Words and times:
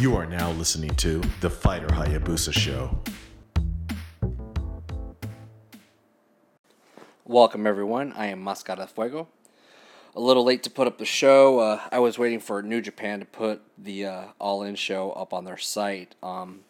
You 0.00 0.16
are 0.16 0.24
now 0.24 0.50
listening 0.52 0.94
to 0.94 1.20
The 1.42 1.50
Fighter 1.50 1.88
Hayabusa 1.88 2.54
Show. 2.54 2.98
Welcome, 7.26 7.66
everyone. 7.66 8.14
I 8.14 8.28
am 8.28 8.42
Mascara 8.42 8.86
Fuego. 8.86 9.28
A 10.16 10.20
little 10.20 10.42
late 10.42 10.62
to 10.62 10.70
put 10.70 10.86
up 10.86 10.96
the 10.96 11.04
show. 11.04 11.58
Uh, 11.58 11.82
I 11.92 11.98
was 11.98 12.18
waiting 12.18 12.40
for 12.40 12.62
New 12.62 12.80
Japan 12.80 13.20
to 13.20 13.26
put 13.26 13.60
the 13.76 14.06
uh, 14.06 14.24
All 14.38 14.62
In 14.62 14.74
show 14.74 15.10
up 15.10 15.34
on 15.34 15.44
their 15.44 15.58
site. 15.58 16.14
Um, 16.22 16.60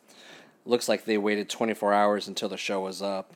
looks 0.67 0.89
like 0.89 1.05
they 1.05 1.17
waited 1.17 1.49
24 1.49 1.95
hours 1.95 2.27
until 2.27 2.49
the 2.49 2.57
show 2.57 2.81
was 2.81 3.01
up. 3.01 3.33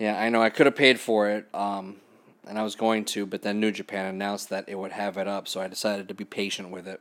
Yeah, 0.00 0.20
I 0.20 0.30
know 0.30 0.42
I 0.42 0.50
could 0.50 0.66
have 0.66 0.74
paid 0.74 0.98
for 0.98 1.30
it, 1.30 1.46
um, 1.54 1.98
and 2.44 2.58
I 2.58 2.64
was 2.64 2.74
going 2.74 3.04
to, 3.04 3.24
but 3.24 3.42
then 3.42 3.60
New 3.60 3.70
Japan 3.70 4.06
announced 4.06 4.48
that 4.48 4.68
it 4.68 4.74
would 4.74 4.90
have 4.90 5.16
it 5.16 5.28
up, 5.28 5.46
so 5.46 5.60
I 5.60 5.68
decided 5.68 6.08
to 6.08 6.14
be 6.14 6.24
patient 6.24 6.70
with 6.70 6.88
it. 6.88 7.00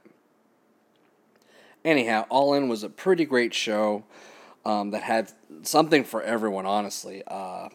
Anyhow, 1.83 2.25
All 2.29 2.53
In 2.53 2.67
was 2.67 2.83
a 2.83 2.89
pretty 2.89 3.25
great 3.25 3.53
show 3.53 4.03
um, 4.65 4.91
that 4.91 5.03
had 5.03 5.31
something 5.63 6.03
for 6.03 6.21
everyone, 6.21 6.65
honestly. 6.65 7.23
Uh, 7.25 7.69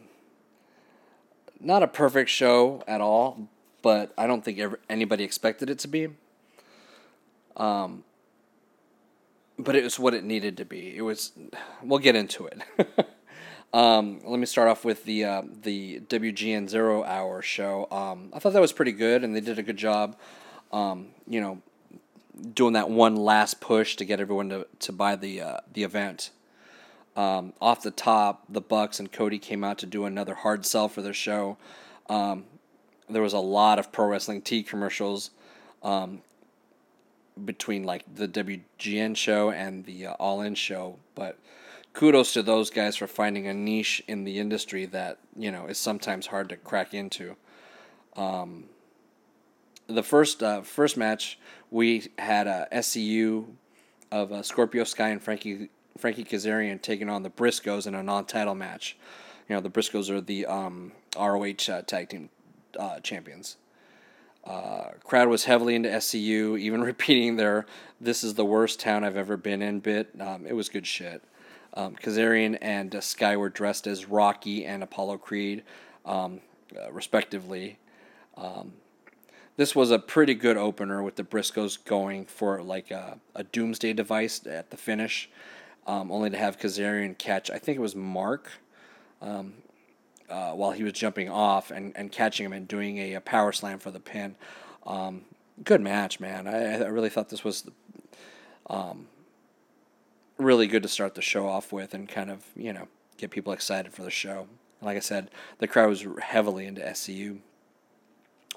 not 1.61 1.83
a 1.83 1.89
perfect 1.89 2.29
show 2.29 2.83
at 2.87 3.01
all, 3.01 3.49
but 3.83 4.13
I 4.19 4.27
don't 4.27 4.45
think 4.45 4.59
ever, 4.59 4.79
anybody 4.89 5.25
expected 5.25 5.71
it 5.71 5.79
to 5.81 5.89
be. 5.89 6.09
Um, 7.57 8.05
but 9.59 9.77
it 9.77 9.85
was 9.85 9.99
what 9.99 10.15
it 10.15 10.25
needed 10.25 10.57
to 10.59 10.65
be. 10.65 10.97
It 10.97 11.03
was. 11.03 11.33
We'll 11.83 12.01
get 12.01 12.17
into 12.17 12.47
it. 12.47 12.61
um, 13.73 14.21
let 14.25 14.39
me 14.39 14.47
start 14.47 14.69
off 14.69 14.85
with 14.85 15.05
the 15.05 15.25
uh, 15.25 15.43
the 15.63 16.01
WGN 16.01 16.69
Zero 16.69 17.05
Hour 17.05 17.41
show. 17.41 17.87
Um, 17.91 18.31
I 18.33 18.41
thought 18.41 18.53
that 18.53 18.61
was 18.61 18.73
pretty 18.73 18.93
good, 18.93 19.23
and 19.23 19.35
they 19.35 19.41
did 19.41 19.59
a 19.59 19.63
good 19.63 19.77
job. 19.77 20.17
Um, 20.73 21.09
you 21.29 21.41
know, 21.41 21.63
doing 22.53 22.73
that 22.75 22.91
one 22.91 23.17
last 23.17 23.61
push 23.61 23.97
to 23.97 24.05
get 24.05 24.21
everyone 24.21 24.49
to, 24.51 24.67
to 24.81 24.93
buy 24.93 25.17
the 25.17 25.41
uh, 25.41 25.57
the 25.73 25.85
event. 25.85 26.31
Um, 27.17 27.53
off 27.61 27.83
the 27.83 27.93
top, 27.93 28.45
the 28.49 28.61
Bucks 28.61 28.99
and 28.99 29.11
Cody 29.11 29.39
came 29.39 29.63
out 29.63 29.79
to 29.79 29.87
do 29.87 30.05
another 30.05 30.35
hard 30.35 30.67
sell 30.67 30.89
for 30.89 31.01
their 31.01 31.15
show. 31.15 31.57
Um, 32.09 32.45
there 33.09 33.23
was 33.23 33.33
a 33.33 33.39
lot 33.39 33.79
of 33.79 33.93
pro 33.93 34.07
wrestling 34.07 34.43
tea 34.43 34.65
commercials 34.65 35.31
um, 35.83 36.23
between 37.45 37.85
like 37.85 38.03
the 38.13 38.27
WGN 38.27 39.17
show 39.17 39.51
and 39.51 39.85
the 39.85 40.07
uh, 40.07 40.13
All 40.15 40.41
In 40.41 40.55
show, 40.55 40.99
but 41.15 41.39
kudos 41.93 42.33
to 42.33 42.43
those 42.43 42.71
guys 42.71 42.97
for 42.97 43.07
finding 43.07 43.47
a 43.47 43.55
niche 43.55 44.03
in 44.09 44.25
the 44.25 44.41
industry 44.41 44.85
that 44.87 45.19
you 45.37 45.53
know 45.53 45.67
is 45.67 45.79
sometimes 45.79 46.27
hard 46.27 46.49
to 46.49 46.57
crack 46.57 46.95
into. 46.95 47.37
Um, 48.17 48.65
the 49.87 50.03
first 50.03 50.43
uh, 50.43 50.63
first 50.63 50.97
match 50.97 51.39
we 51.71 52.11
had 52.19 52.47
a 52.47 52.69
SCU 52.73 53.47
of 54.11 54.33
uh, 54.33 54.43
Scorpio 54.43 54.85
Sky 54.85 55.09
and 55.09 55.23
Frankie 55.23 55.71
Frankie 55.99 56.25
Kazarian 56.25 56.81
taking 56.81 57.09
on 57.09 57.23
the 57.23 57.31
Briscoes 57.31 57.87
in 57.87 57.95
a 57.95 58.03
non-title 58.03 58.55
match. 58.55 58.97
You 59.49 59.57
know 59.57 59.61
the 59.61 59.71
Briscoes 59.71 60.11
are 60.11 60.21
the 60.21 60.47
um, 60.47 60.93
ROH 61.19 61.73
uh, 61.73 61.83
tag 61.83 62.09
team 62.09 62.31
uh, 62.79 63.01
champions. 63.01 63.57
Uh, 64.45 64.91
crowd 65.03 65.29
was 65.29 65.45
heavily 65.45 65.75
into 65.75 65.89
SCU, 65.89 66.59
even 66.59 66.83
repeating 66.83 67.37
their 67.37 67.67
"This 68.01 68.25
is 68.25 68.35
the 68.35 68.45
worst 68.45 68.81
town 68.81 69.05
I've 69.05 69.17
ever 69.17 69.37
been 69.37 69.63
in" 69.63 69.81
bit. 69.81 70.11
Um, 70.21 70.47
it 70.47 70.55
was 70.55 70.69
good 70.69 70.87
shit. 70.87 71.23
Um, 71.77 71.97
Kazarian 71.97 72.57
and 72.63 72.95
uh, 72.95 73.01
Sky 73.01 73.37
were 73.37 73.49
dressed 73.49 73.89
as 73.89 74.09
Rocky 74.09 74.65
and 74.65 74.83
Apollo 74.85 75.19
Creed, 75.19 75.65
um, 76.07 76.41
uh, 76.77 76.93
respectively. 76.93 77.79
Um, 78.37 78.75
this 79.57 79.75
was 79.75 79.91
a 79.91 79.99
pretty 79.99 80.35
good 80.35 80.57
opener 80.57 81.03
with 81.03 81.17
the 81.17 81.23
Briscoes 81.23 81.83
going 81.85 82.27
for 82.27 82.63
like 82.63 82.91
a, 82.91 83.19
a 83.35 83.45
doomsday 83.45 83.93
device 83.93 84.45
at 84.47 84.71
the 84.71 84.77
finish, 84.77 85.31
um, 85.87 86.11
only 86.11 86.31
to 86.31 86.37
have 86.37 86.59
Kazarian 86.59 87.17
catch, 87.17 87.51
I 87.51 87.59
think 87.59 87.77
it 87.77 87.81
was 87.81 87.95
Mark, 87.95 88.51
um, 89.23 89.55
uh, 90.29 90.53
while 90.53 90.73
he 90.73 90.83
was 90.83 90.93
jumping 90.95 91.29
off 91.29 91.71
and, 91.71 91.93
and 91.97 92.11
catching 92.11 92.47
him 92.47 92.53
and 92.53 92.67
doing 92.67 92.99
a, 92.99 93.15
a 93.15 93.21
power 93.21 93.53
slam 93.53 93.79
for 93.79 93.91
the 93.91 94.01
pin. 94.01 94.35
Um, 94.87 95.23
good 95.63 95.81
match, 95.81 96.19
man. 96.19 96.49
I, 96.49 96.83
I 96.83 96.89
really 96.89 97.11
thought 97.11 97.29
this 97.29 97.45
was 97.45 97.69
um, 98.69 99.07
really 100.37 100.67
good 100.67 100.83
to 100.83 100.89
start 100.89 101.15
the 101.15 101.23
show 101.23 101.47
off 101.47 101.73
with 101.73 101.95
and 101.95 102.09
kind 102.09 102.31
of, 102.31 102.45
you 102.57 102.73
know, 102.73 102.89
get 103.19 103.31
people 103.31 103.53
excited 103.53 103.93
for 103.93 104.03
the 104.03 104.11
show. 104.11 104.49
Like 104.81 104.97
I 104.97 105.01
said, 105.01 105.31
the 105.59 105.69
crowd 105.69 105.89
was 105.89 106.05
heavily 106.21 106.67
into 106.67 106.81
SCU 106.81 107.39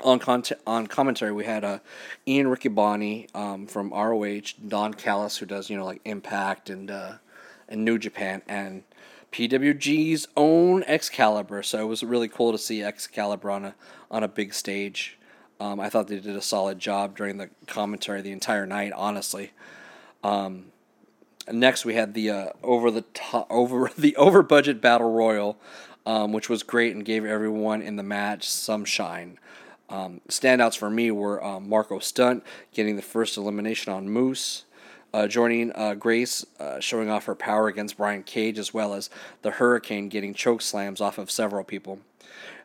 on 0.04 0.20
content 0.20 0.62
on 0.68 0.88
commentary 0.88 1.32
we 1.32 1.46
had 1.46 1.64
uh, 1.64 1.80
Ian 2.28 2.48
Riccaboni 2.48 3.34
um, 3.36 3.68
from 3.68 3.92
ROH, 3.92 4.54
Don 4.68 4.94
Callis 4.94 5.38
who 5.38 5.46
does 5.46 5.70
you 5.70 5.78
know 5.78 5.86
like 5.86 6.02
Impact 6.06 6.70
and 6.70 6.92
uh, 6.92 7.14
and 7.68 7.84
New 7.84 7.98
Japan 7.98 8.42
and 8.48 8.84
PWG's 9.32 10.28
own 10.38 10.84
Excalibur. 10.84 11.62
So 11.64 11.80
it 11.80 11.88
was 11.88 12.04
really 12.04 12.28
cool 12.28 12.52
to 12.52 12.58
see 12.58 12.82
Excalibur 12.82 13.52
on 13.52 13.66
a 13.66 13.76
on 14.10 14.24
a 14.24 14.28
big 14.28 14.54
stage. 14.54 15.18
Um, 15.60 15.80
I 15.80 15.90
thought 15.90 16.08
they 16.08 16.20
did 16.20 16.36
a 16.36 16.42
solid 16.42 16.80
job 16.80 17.18
during 17.18 17.38
the 17.38 17.50
commentary 17.66 18.22
the 18.22 18.32
entire 18.32 18.66
night. 18.66 18.94
Honestly. 18.94 19.52
Um, 20.24 20.72
next 21.52 21.86
we 21.86 21.94
had 21.96 22.14
the 22.14 22.30
uh, 22.30 22.50
over 22.64 22.92
the 22.92 23.04
top, 23.14 23.48
over 23.50 23.92
the 23.98 24.16
over 24.16 24.44
budget 24.44 24.82
battle 24.82 25.12
royal, 25.12 25.58
um, 26.06 26.34
which 26.34 26.50
was 26.50 26.64
great 26.64 26.96
and 26.96 27.06
gave 27.06 27.26
everyone 27.26 27.82
in 27.82 27.96
the 27.96 28.04
match 28.04 28.50
some 28.50 28.86
shine. 28.86 29.40
Um, 29.90 30.22
standouts 30.28 30.78
for 30.78 30.90
me 30.90 31.12
were 31.12 31.44
um, 31.44 31.70
Marko 31.70 32.00
Stunt 32.00 32.44
getting 32.74 32.96
the 32.96 33.02
first 33.02 33.38
elimination 33.38 33.94
on 33.94 34.10
Moose, 34.10 34.66
uh, 35.14 35.24
Jordynne 35.24 35.72
uh, 35.76 35.96
Grace, 35.96 36.46
uh, 36.60 36.80
showing 36.80 37.10
off 37.10 37.26
her 37.26 37.36
power 37.36 37.68
against 37.68 37.98
Brian 37.98 38.24
Cage, 38.24 38.60
as 38.60 38.74
well 38.74 38.94
as 38.94 39.10
the 39.42 39.52
Hurricane 39.52 40.10
getting 40.10 40.34
choke 40.34 40.62
slams 40.62 41.00
off 41.00 41.18
of 41.18 41.32
several 41.32 41.64
people. 41.64 42.00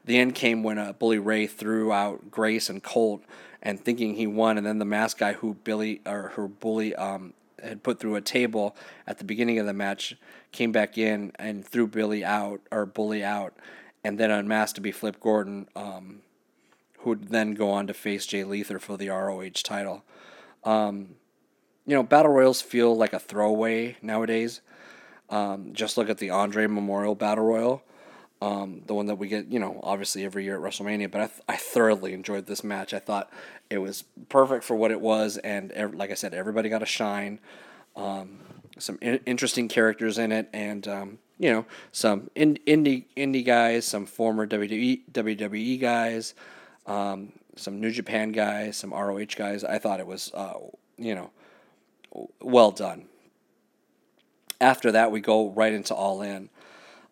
The 0.04 0.18
end 0.18 0.34
came 0.34 0.62
when 0.64 0.78
uh, 0.78 0.92
Bully 0.94 1.18
Ray 1.18 1.46
threw 1.46 1.92
out 1.92 2.30
Grace 2.30 2.68
and 2.68 2.82
Colt, 2.82 3.22
and 3.62 3.80
thinking 3.80 4.16
he 4.16 4.26
won, 4.26 4.58
and 4.58 4.66
then 4.66 4.80
the 4.80 4.84
mask 4.84 5.18
guy 5.18 5.34
who 5.34 5.54
Billy 5.54 6.00
or 6.04 6.32
her 6.34 6.48
Bully 6.48 6.96
um, 6.96 7.32
had 7.62 7.84
put 7.84 8.00
through 8.00 8.16
a 8.16 8.20
table 8.20 8.74
at 9.06 9.18
the 9.18 9.24
beginning 9.24 9.60
of 9.60 9.66
the 9.66 9.72
match 9.72 10.16
came 10.50 10.72
back 10.72 10.98
in 10.98 11.30
and 11.38 11.64
threw 11.64 11.86
Billy 11.86 12.24
out 12.24 12.60
or 12.72 12.84
Bully 12.84 13.22
out, 13.22 13.54
and 14.02 14.18
then 14.18 14.32
unmasked 14.32 14.74
to 14.74 14.80
be 14.80 14.90
Flip 14.90 15.20
Gordon. 15.20 15.68
Um, 15.76 16.22
who 17.02 17.10
would 17.10 17.28
then 17.28 17.54
go 17.54 17.70
on 17.70 17.86
to 17.86 17.94
face 17.94 18.26
Jay 18.26 18.44
Lethal 18.44 18.78
for 18.78 18.96
the 18.96 19.08
ROH 19.08 19.50
title. 19.62 20.04
Um, 20.64 21.16
you 21.86 21.96
know, 21.96 22.02
battle 22.02 22.32
royals 22.32 22.62
feel 22.62 22.96
like 22.96 23.12
a 23.12 23.18
throwaway 23.18 23.96
nowadays. 24.00 24.60
Um, 25.28 25.72
just 25.72 25.96
look 25.96 26.08
at 26.08 26.18
the 26.18 26.30
Andre 26.30 26.66
Memorial 26.66 27.14
Battle 27.14 27.44
Royal, 27.44 27.82
um, 28.40 28.82
the 28.86 28.94
one 28.94 29.06
that 29.06 29.16
we 29.16 29.28
get, 29.28 29.46
you 29.46 29.58
know, 29.58 29.80
obviously 29.82 30.24
every 30.24 30.44
year 30.44 30.54
at 30.56 30.62
WrestleMania. 30.62 31.10
But 31.10 31.20
I, 31.22 31.26
th- 31.26 31.40
I 31.48 31.56
thoroughly 31.56 32.12
enjoyed 32.12 32.46
this 32.46 32.62
match. 32.62 32.94
I 32.94 32.98
thought 32.98 33.32
it 33.68 33.78
was 33.78 34.04
perfect 34.28 34.62
for 34.62 34.76
what 34.76 34.90
it 34.90 35.00
was, 35.00 35.38
and 35.38 35.72
ev- 35.72 35.94
like 35.94 36.10
I 36.10 36.14
said, 36.14 36.34
everybody 36.34 36.68
got 36.68 36.82
a 36.82 36.86
shine. 36.86 37.40
Um, 37.96 38.38
some 38.78 38.98
in- 39.00 39.20
interesting 39.26 39.68
characters 39.68 40.18
in 40.18 40.30
it, 40.30 40.48
and 40.52 40.86
um, 40.86 41.18
you 41.38 41.50
know, 41.50 41.66
some 41.90 42.30
in- 42.34 42.58
indie 42.66 43.06
indie 43.16 43.44
guys, 43.44 43.86
some 43.86 44.06
former 44.06 44.46
WWE 44.46 45.00
WWE 45.12 45.80
guys 45.80 46.34
um, 46.86 47.32
some 47.56 47.80
New 47.80 47.90
Japan 47.90 48.32
guys, 48.32 48.76
some 48.76 48.92
ROH 48.92 49.36
guys. 49.36 49.64
I 49.64 49.78
thought 49.78 50.00
it 50.00 50.06
was, 50.06 50.30
uh, 50.34 50.54
you 50.96 51.14
know, 51.14 51.30
well 52.40 52.70
done. 52.70 53.06
After 54.60 54.92
that, 54.92 55.10
we 55.10 55.20
go 55.20 55.50
right 55.50 55.72
into 55.72 55.94
All 55.94 56.22
In. 56.22 56.48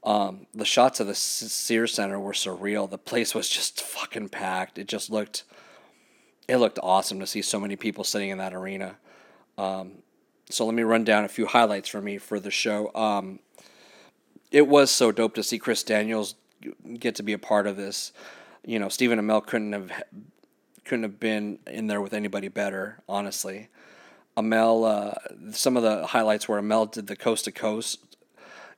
Um, 0.02 0.46
the 0.54 0.64
shots 0.64 1.00
of 1.00 1.06
the 1.06 1.14
Sears 1.14 1.92
Center 1.92 2.18
were 2.18 2.32
surreal. 2.32 2.88
The 2.88 2.98
place 2.98 3.34
was 3.34 3.48
just 3.48 3.82
fucking 3.82 4.30
packed. 4.30 4.78
It 4.78 4.88
just 4.88 5.10
looked, 5.10 5.44
it 6.48 6.56
looked 6.56 6.78
awesome 6.82 7.20
to 7.20 7.26
see 7.26 7.42
so 7.42 7.60
many 7.60 7.76
people 7.76 8.04
sitting 8.04 8.30
in 8.30 8.38
that 8.38 8.54
arena. 8.54 8.96
Um, 9.58 10.02
so 10.48 10.64
let 10.64 10.74
me 10.74 10.82
run 10.82 11.04
down 11.04 11.24
a 11.24 11.28
few 11.28 11.46
highlights 11.46 11.88
for 11.88 12.00
me 12.00 12.18
for 12.18 12.40
the 12.40 12.50
show. 12.50 12.92
Um, 12.94 13.40
it 14.50 14.66
was 14.66 14.90
so 14.90 15.12
dope 15.12 15.34
to 15.34 15.42
see 15.42 15.58
Chris 15.58 15.82
Daniels 15.82 16.34
get 16.98 17.14
to 17.16 17.22
be 17.22 17.32
a 17.32 17.38
part 17.38 17.66
of 17.66 17.76
this 17.76 18.12
you 18.64 18.78
know, 18.78 18.88
Stephen 18.88 19.18
Amell 19.18 19.44
couldn't 19.44 19.72
have 19.72 19.90
couldn't 20.84 21.02
have 21.04 21.20
been 21.20 21.58
in 21.66 21.86
there 21.86 22.00
with 22.00 22.12
anybody 22.12 22.48
better, 22.48 22.98
honestly. 23.08 23.68
Amell, 24.36 24.88
uh, 24.88 25.52
some 25.52 25.76
of 25.76 25.82
the 25.82 26.06
highlights 26.06 26.48
where 26.48 26.60
Amell 26.60 26.90
did 26.90 27.06
the 27.06 27.16
coast 27.16 27.44
to 27.44 27.52
coast. 27.52 28.00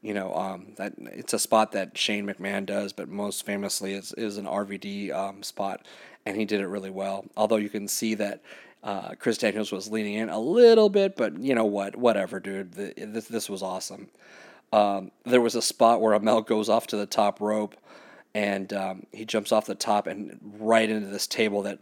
You 0.02 0.14
know, 0.14 0.34
um, 0.34 0.72
that 0.78 0.94
it's 0.98 1.32
a 1.32 1.38
spot 1.38 1.72
that 1.72 1.96
Shane 1.96 2.26
McMahon 2.26 2.66
does, 2.66 2.92
but 2.92 3.08
most 3.08 3.46
famously 3.46 3.94
is 3.94 4.12
is 4.14 4.36
an 4.36 4.46
RVD 4.46 5.12
um, 5.12 5.42
spot, 5.44 5.86
and 6.26 6.36
he 6.36 6.44
did 6.44 6.60
it 6.60 6.66
really 6.66 6.90
well. 6.90 7.24
Although 7.36 7.56
you 7.56 7.68
can 7.68 7.86
see 7.86 8.14
that 8.14 8.42
uh, 8.82 9.14
Chris 9.18 9.38
Daniels 9.38 9.70
was 9.70 9.88
leaning 9.88 10.14
in 10.14 10.28
a 10.28 10.40
little 10.40 10.88
bit, 10.88 11.16
but 11.16 11.38
you 11.38 11.54
know 11.54 11.64
what? 11.64 11.94
Whatever, 11.94 12.40
dude. 12.40 12.72
The, 12.72 12.94
this 12.96 13.28
this 13.28 13.48
was 13.48 13.62
awesome. 13.62 14.08
Um, 14.72 15.12
there 15.24 15.40
was 15.40 15.54
a 15.54 15.62
spot 15.62 16.00
where 16.00 16.18
Amell 16.18 16.44
goes 16.44 16.68
off 16.68 16.88
to 16.88 16.96
the 16.96 17.06
top 17.06 17.40
rope 17.40 17.76
and 18.34 18.72
um, 18.72 19.06
he 19.12 19.24
jumps 19.24 19.52
off 19.52 19.66
the 19.66 19.74
top 19.74 20.06
and 20.06 20.38
right 20.58 20.88
into 20.88 21.08
this 21.08 21.26
table 21.26 21.62
that 21.62 21.78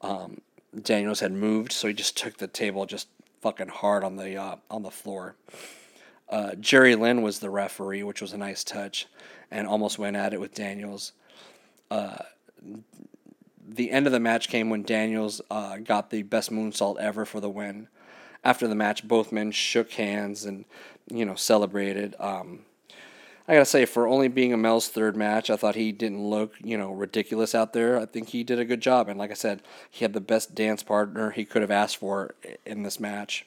um, 0.00 0.40
Daniels 0.80 1.20
had 1.20 1.32
moved. 1.32 1.72
So 1.72 1.88
he 1.88 1.94
just 1.94 2.16
took 2.16 2.38
the 2.38 2.46
table 2.46 2.86
just 2.86 3.08
fucking 3.40 3.68
hard 3.68 4.04
on 4.04 4.16
the 4.16 4.36
uh, 4.36 4.56
on 4.70 4.82
the 4.82 4.90
floor. 4.90 5.36
Uh, 6.28 6.54
Jerry 6.54 6.94
Lynn 6.94 7.20
was 7.20 7.40
the 7.40 7.50
referee, 7.50 8.02
which 8.02 8.22
was 8.22 8.32
a 8.32 8.38
nice 8.38 8.64
touch, 8.64 9.06
and 9.50 9.66
almost 9.66 9.98
went 9.98 10.16
at 10.16 10.32
it 10.32 10.40
with 10.40 10.54
Daniels. 10.54 11.12
Uh, 11.90 12.16
the 13.68 13.90
end 13.90 14.06
of 14.06 14.12
the 14.12 14.20
match 14.20 14.48
came 14.48 14.70
when 14.70 14.82
Daniels 14.82 15.40
uh, 15.50 15.76
got 15.76 16.10
the 16.10 16.22
best 16.22 16.50
moonsault 16.50 16.98
ever 16.98 17.24
for 17.24 17.40
the 17.40 17.50
win. 17.50 17.88
After 18.44 18.66
the 18.66 18.74
match, 18.74 19.06
both 19.06 19.30
men 19.30 19.50
shook 19.50 19.92
hands 19.92 20.44
and 20.44 20.64
you 21.10 21.24
know 21.24 21.34
celebrated. 21.34 22.14
Um, 22.18 22.60
I 23.48 23.54
gotta 23.54 23.64
say, 23.64 23.84
for 23.86 24.06
only 24.06 24.28
being 24.28 24.52
Amell's 24.52 24.88
third 24.88 25.16
match, 25.16 25.50
I 25.50 25.56
thought 25.56 25.74
he 25.74 25.90
didn't 25.90 26.22
look 26.22 26.54
you 26.62 26.78
know 26.78 26.92
ridiculous 26.92 27.54
out 27.54 27.72
there. 27.72 27.98
I 27.98 28.06
think 28.06 28.28
he 28.28 28.44
did 28.44 28.58
a 28.58 28.64
good 28.64 28.80
job, 28.80 29.08
and 29.08 29.18
like 29.18 29.30
I 29.30 29.34
said, 29.34 29.62
he 29.90 30.04
had 30.04 30.12
the 30.12 30.20
best 30.20 30.54
dance 30.54 30.82
partner 30.82 31.30
he 31.30 31.44
could 31.44 31.62
have 31.62 31.70
asked 31.70 31.96
for 31.96 32.34
in 32.64 32.82
this 32.82 33.00
match. 33.00 33.46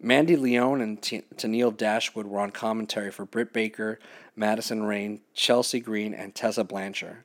Mandy 0.00 0.36
Leone 0.36 0.82
and 0.82 1.00
T- 1.00 1.22
Tennille 1.36 1.74
Dashwood 1.74 2.26
were 2.26 2.40
on 2.40 2.50
commentary 2.50 3.10
for 3.10 3.24
Britt 3.24 3.54
Baker, 3.54 3.98
Madison 4.36 4.82
Rayne, 4.82 5.20
Chelsea 5.32 5.80
Green, 5.80 6.12
and 6.12 6.34
Tessa 6.34 6.62
Blanchard. 6.62 7.24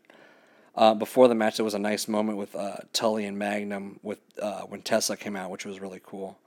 Uh, 0.76 0.94
before 0.94 1.28
the 1.28 1.36
match, 1.36 1.58
there 1.58 1.66
was 1.66 1.74
a 1.74 1.80
nice 1.80 2.08
moment 2.08 2.38
with 2.38 2.56
uh, 2.56 2.78
Tully 2.94 3.26
and 3.26 3.38
Magnum 3.38 4.00
with 4.02 4.20
uh, 4.42 4.62
when 4.62 4.82
Tessa 4.82 5.18
came 5.18 5.36
out, 5.36 5.50
which 5.50 5.66
was 5.66 5.82
really 5.82 6.00
cool. 6.02 6.38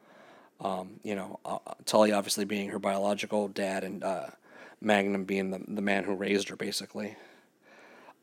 Um, 0.63 1.01
you 1.03 1.15
know, 1.15 1.41
uh, 1.45 1.59
Tully 1.85 2.13
obviously 2.13 2.45
being 2.45 2.71
her 2.71 2.79
biological 2.79 3.49
dad, 3.49 3.85
and 3.85 4.03
uh, 4.03 4.27
Magnum 4.81 5.25
being 5.25 5.51
the 5.51 5.61
the 5.67 5.83
man 5.83 6.05
who 6.05 6.15
raised 6.15 6.49
her, 6.49 6.57
basically. 6.57 7.17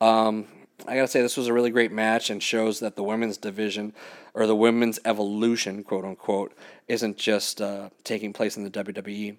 Um, 0.02 0.48
I 0.88 0.96
gotta 0.96 1.08
say, 1.08 1.22
this 1.22 1.38
was 1.38 1.48
a 1.48 1.54
really 1.54 1.72
great 1.72 1.92
match 1.92 2.30
and 2.30 2.42
shows 2.42 2.80
that 2.80 2.96
the 2.96 3.04
women's 3.04 3.38
division, 3.38 3.94
or 4.34 4.48
the 4.48 4.56
women's 4.56 5.00
evolution, 5.04 5.84
quote 5.84 6.06
unquote, 6.06 6.54
isn't 6.88 7.18
just 7.18 7.62
uh, 7.62 7.90
taking 8.04 8.32
place 8.32 8.56
in 8.56 8.64
the 8.64 8.70
WWE. 8.70 9.36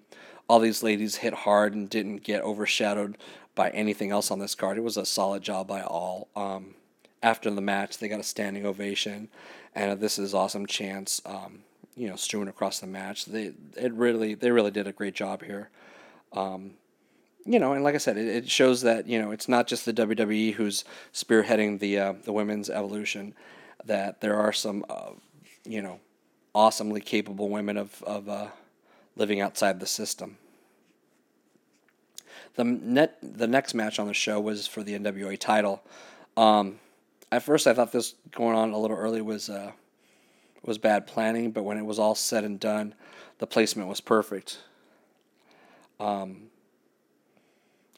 All 0.47 0.59
these 0.59 0.83
ladies 0.83 1.17
hit 1.17 1.33
hard 1.33 1.73
and 1.73 1.89
didn't 1.89 2.17
get 2.17 2.43
overshadowed 2.43 3.17
by 3.55 3.69
anything 3.71 4.11
else 4.11 4.31
on 4.31 4.39
this 4.39 4.55
card. 4.55 4.77
It 4.77 4.83
was 4.83 4.97
a 4.97 5.05
solid 5.05 5.41
job 5.41 5.67
by 5.67 5.81
all. 5.81 6.27
Um, 6.35 6.75
after 7.23 7.49
the 7.49 7.61
match, 7.61 7.97
they 7.97 8.07
got 8.07 8.19
a 8.19 8.23
standing 8.23 8.65
ovation, 8.65 9.29
and 9.73 9.99
this 9.99 10.19
is 10.19 10.33
awesome 10.33 10.65
chance, 10.65 11.21
um, 11.25 11.59
you 11.95 12.07
know, 12.07 12.15
strewn 12.15 12.47
across 12.47 12.79
the 12.79 12.87
match. 12.87 13.25
They 13.25 13.53
it 13.77 13.93
really 13.93 14.33
they 14.33 14.51
really 14.51 14.71
did 14.71 14.87
a 14.87 14.91
great 14.91 15.13
job 15.13 15.43
here. 15.43 15.69
Um, 16.33 16.75
you 17.45 17.59
know, 17.59 17.73
and 17.73 17.83
like 17.83 17.95
I 17.95 17.99
said, 17.99 18.17
it, 18.17 18.27
it 18.27 18.49
shows 18.49 18.81
that 18.81 19.07
you 19.07 19.21
know 19.21 19.31
it's 19.31 19.47
not 19.47 19.67
just 19.67 19.85
the 19.85 19.93
WWE 19.93 20.53
who's 20.53 20.85
spearheading 21.13 21.79
the 21.79 21.99
uh, 21.99 22.13
the 22.23 22.33
women's 22.33 22.69
evolution. 22.69 23.33
That 23.85 24.21
there 24.21 24.37
are 24.37 24.53
some, 24.53 24.85
uh, 24.89 25.11
you 25.65 25.81
know, 25.81 25.99
awesomely 26.53 27.01
capable 27.01 27.49
women 27.49 27.77
of 27.77 28.01
of 28.03 28.29
uh, 28.29 28.47
living 29.15 29.41
outside 29.41 29.79
the 29.79 29.87
system. 29.87 30.37
The 32.55 32.63
net 32.63 33.17
the 33.21 33.47
next 33.47 33.73
match 33.73 33.97
on 33.97 34.07
the 34.07 34.13
show 34.13 34.39
was 34.39 34.67
for 34.67 34.83
the 34.83 34.97
NWA 34.97 35.37
title. 35.37 35.81
Um, 36.37 36.79
at 37.31 37.43
first, 37.43 37.65
I 37.65 37.73
thought 37.73 37.91
this 37.91 38.15
going 38.31 38.55
on 38.55 38.71
a 38.71 38.77
little 38.77 38.97
early 38.97 39.21
was 39.21 39.49
uh, 39.49 39.71
was 40.63 40.77
bad 40.77 41.07
planning, 41.07 41.51
but 41.51 41.63
when 41.63 41.77
it 41.77 41.85
was 41.85 41.99
all 41.99 42.15
said 42.15 42.43
and 42.43 42.59
done, 42.59 42.93
the 43.39 43.47
placement 43.47 43.89
was 43.89 44.01
perfect. 44.01 44.59
Um, 45.99 46.51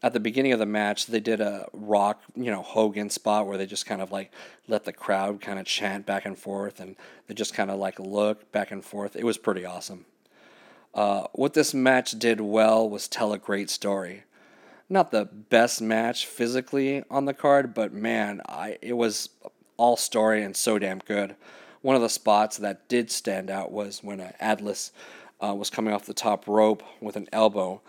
at 0.04 0.12
the 0.12 0.20
beginning 0.20 0.52
of 0.52 0.60
the 0.60 0.66
match, 0.66 1.06
they 1.06 1.22
did 1.22 1.40
a 1.40 1.68
rock, 1.72 2.22
you 2.36 2.52
know, 2.52 2.62
Hogan 2.62 3.10
spot 3.10 3.48
where 3.48 3.58
they 3.58 3.66
just 3.66 3.86
kind 3.86 4.02
of 4.02 4.12
like 4.12 4.32
let 4.68 4.84
the 4.84 4.92
crowd 4.92 5.40
kind 5.40 5.58
of 5.58 5.66
chant 5.66 6.06
back 6.06 6.26
and 6.26 6.38
forth 6.38 6.82
and 6.82 6.98
they 7.28 7.34
just 7.34 7.54
kind 7.54 7.72
of 7.72 7.80
like 7.80 8.00
look 8.00 8.52
back 8.52 8.72
and 8.72 8.84
forth. 8.84 9.16
It 9.16 9.24
was 9.24 9.38
pretty 9.38 9.66
awesome. 9.66 10.06
Uh, 10.94 11.28
what 11.34 11.54
this 11.54 11.74
match 11.74 12.12
did 12.20 12.42
well 12.42 12.88
was 12.88 13.08
tell 13.08 13.32
a 13.32 13.38
great 13.38 13.70
story. 13.70 14.24
Not 14.90 15.12
the 15.12 15.26
best 15.26 15.82
match 15.82 16.26
physically 16.26 17.04
on 17.10 17.24
the 17.24 17.34
card, 17.34 17.74
but 17.74 17.94
man, 17.94 18.42
I 18.48 18.78
it 18.82 18.94
was 18.94 19.30
all 19.78 19.96
story 19.96 20.44
and 20.44 20.56
so 20.56 20.78
damn 20.78 21.00
good. 21.00 21.36
One 21.84 21.98
of 21.98 22.02
the 22.02 22.10
spots 22.10 22.58
that 22.58 22.88
did 22.88 23.12
stand 23.12 23.52
out 23.52 23.72
was 23.72 24.02
when 24.02 24.22
Atlas 24.40 24.94
uh, 25.44 25.54
was 25.54 25.70
coming 25.70 25.94
off 25.94 26.06
the 26.06 26.14
top 26.14 26.48
rope 26.48 26.82
with 27.02 27.18
an 27.18 27.28
elbow, 27.34 27.82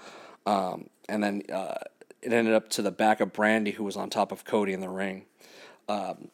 um, 0.47 0.91
and 1.09 1.23
then 1.23 1.43
uh, 1.51 1.77
it 2.21 2.33
ended 2.33 2.55
up 2.55 2.69
to 2.71 2.83
the 2.83 2.91
back 2.91 3.21
of 3.21 3.33
Brandi, 3.33 3.75
who 3.75 3.85
was 3.85 3.97
on 3.97 4.11
top 4.11 4.33
of 4.33 4.45
Cody 4.45 4.73
in 4.73 4.81
the 4.81 4.89
ring. 4.89 5.27
Um, 5.89 6.29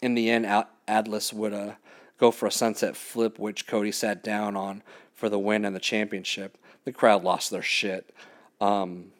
in 0.00 0.14
the 0.14 0.30
end, 0.30 0.46
Atlas 0.88 1.30
would 1.30 1.52
uh, 1.52 1.72
go 2.16 2.30
for 2.30 2.46
a 2.46 2.50
sunset 2.50 2.96
flip, 2.96 3.38
which 3.38 3.66
Cody 3.66 3.92
sat 3.92 4.24
down 4.24 4.56
on 4.56 4.82
for 5.12 5.28
the 5.28 5.38
win 5.38 5.66
and 5.66 5.76
the 5.76 5.80
championship. 5.80 6.56
The 6.84 6.92
crowd 6.92 7.22
lost 7.22 7.50
their 7.50 7.62
shit. 7.62 8.14
Um, 8.62 9.12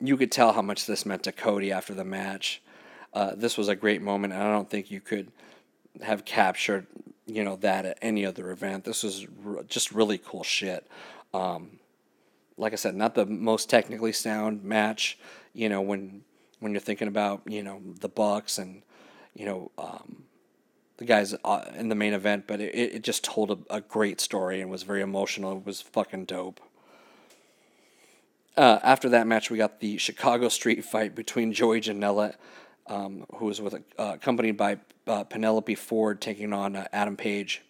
you 0.00 0.18
could 0.18 0.30
tell 0.30 0.52
how 0.52 0.62
much 0.62 0.84
this 0.84 1.06
meant 1.06 1.22
to 1.22 1.32
Cody 1.32 1.72
after 1.72 1.94
the 1.94 2.04
match. 2.04 2.60
Uh, 3.14 3.34
this 3.34 3.56
was 3.56 3.68
a 3.68 3.74
great 3.74 4.02
moment, 4.02 4.34
and 4.34 4.42
I 4.42 4.52
don't 4.52 4.68
think 4.68 4.90
you 4.90 5.00
could 5.00 5.32
have 6.02 6.24
captured, 6.24 6.86
you 7.26 7.44
know, 7.44 7.56
that 7.56 7.84
at 7.84 7.98
any 8.02 8.24
other 8.24 8.50
event. 8.50 8.84
This 8.84 9.02
was 9.02 9.26
r- 9.44 9.62
just 9.64 9.92
really 9.92 10.18
cool 10.18 10.44
shit. 10.44 10.86
Um, 11.34 11.78
like 12.56 12.72
I 12.72 12.76
said, 12.76 12.94
not 12.94 13.14
the 13.14 13.26
most 13.26 13.70
technically 13.70 14.12
sound 14.12 14.64
match. 14.64 15.18
You 15.52 15.68
know, 15.68 15.80
when 15.80 16.22
when 16.60 16.72
you're 16.72 16.80
thinking 16.80 17.08
about 17.08 17.42
you 17.46 17.62
know 17.62 17.80
the 18.00 18.08
Bucks 18.08 18.58
and 18.58 18.82
you 19.34 19.46
know 19.46 19.70
um, 19.78 20.24
the 20.98 21.04
guys 21.04 21.34
uh, 21.44 21.64
in 21.76 21.88
the 21.88 21.94
main 21.94 22.12
event, 22.12 22.44
but 22.46 22.60
it, 22.60 22.74
it 22.74 23.02
just 23.02 23.24
told 23.24 23.50
a, 23.50 23.76
a 23.76 23.80
great 23.80 24.20
story 24.20 24.60
and 24.60 24.70
was 24.70 24.82
very 24.82 25.00
emotional. 25.00 25.58
It 25.58 25.66
was 25.66 25.80
fucking 25.80 26.26
dope. 26.26 26.60
Uh, 28.56 28.80
after 28.82 29.08
that 29.08 29.26
match, 29.26 29.50
we 29.50 29.56
got 29.56 29.78
the 29.78 29.98
Chicago 29.98 30.48
Street 30.48 30.84
fight 30.84 31.14
between 31.14 31.52
Joey 31.52 31.80
Janela, 31.80 32.34
um, 32.88 33.24
who 33.36 33.46
was 33.46 33.60
with 33.60 33.74
uh, 33.74 33.78
accompanied 34.14 34.56
by 34.56 34.78
uh, 35.06 35.24
Penelope 35.24 35.74
Ford, 35.74 36.20
taking 36.20 36.52
on 36.52 36.76
uh, 36.76 36.86
Adam 36.92 37.16
Page 37.16 37.62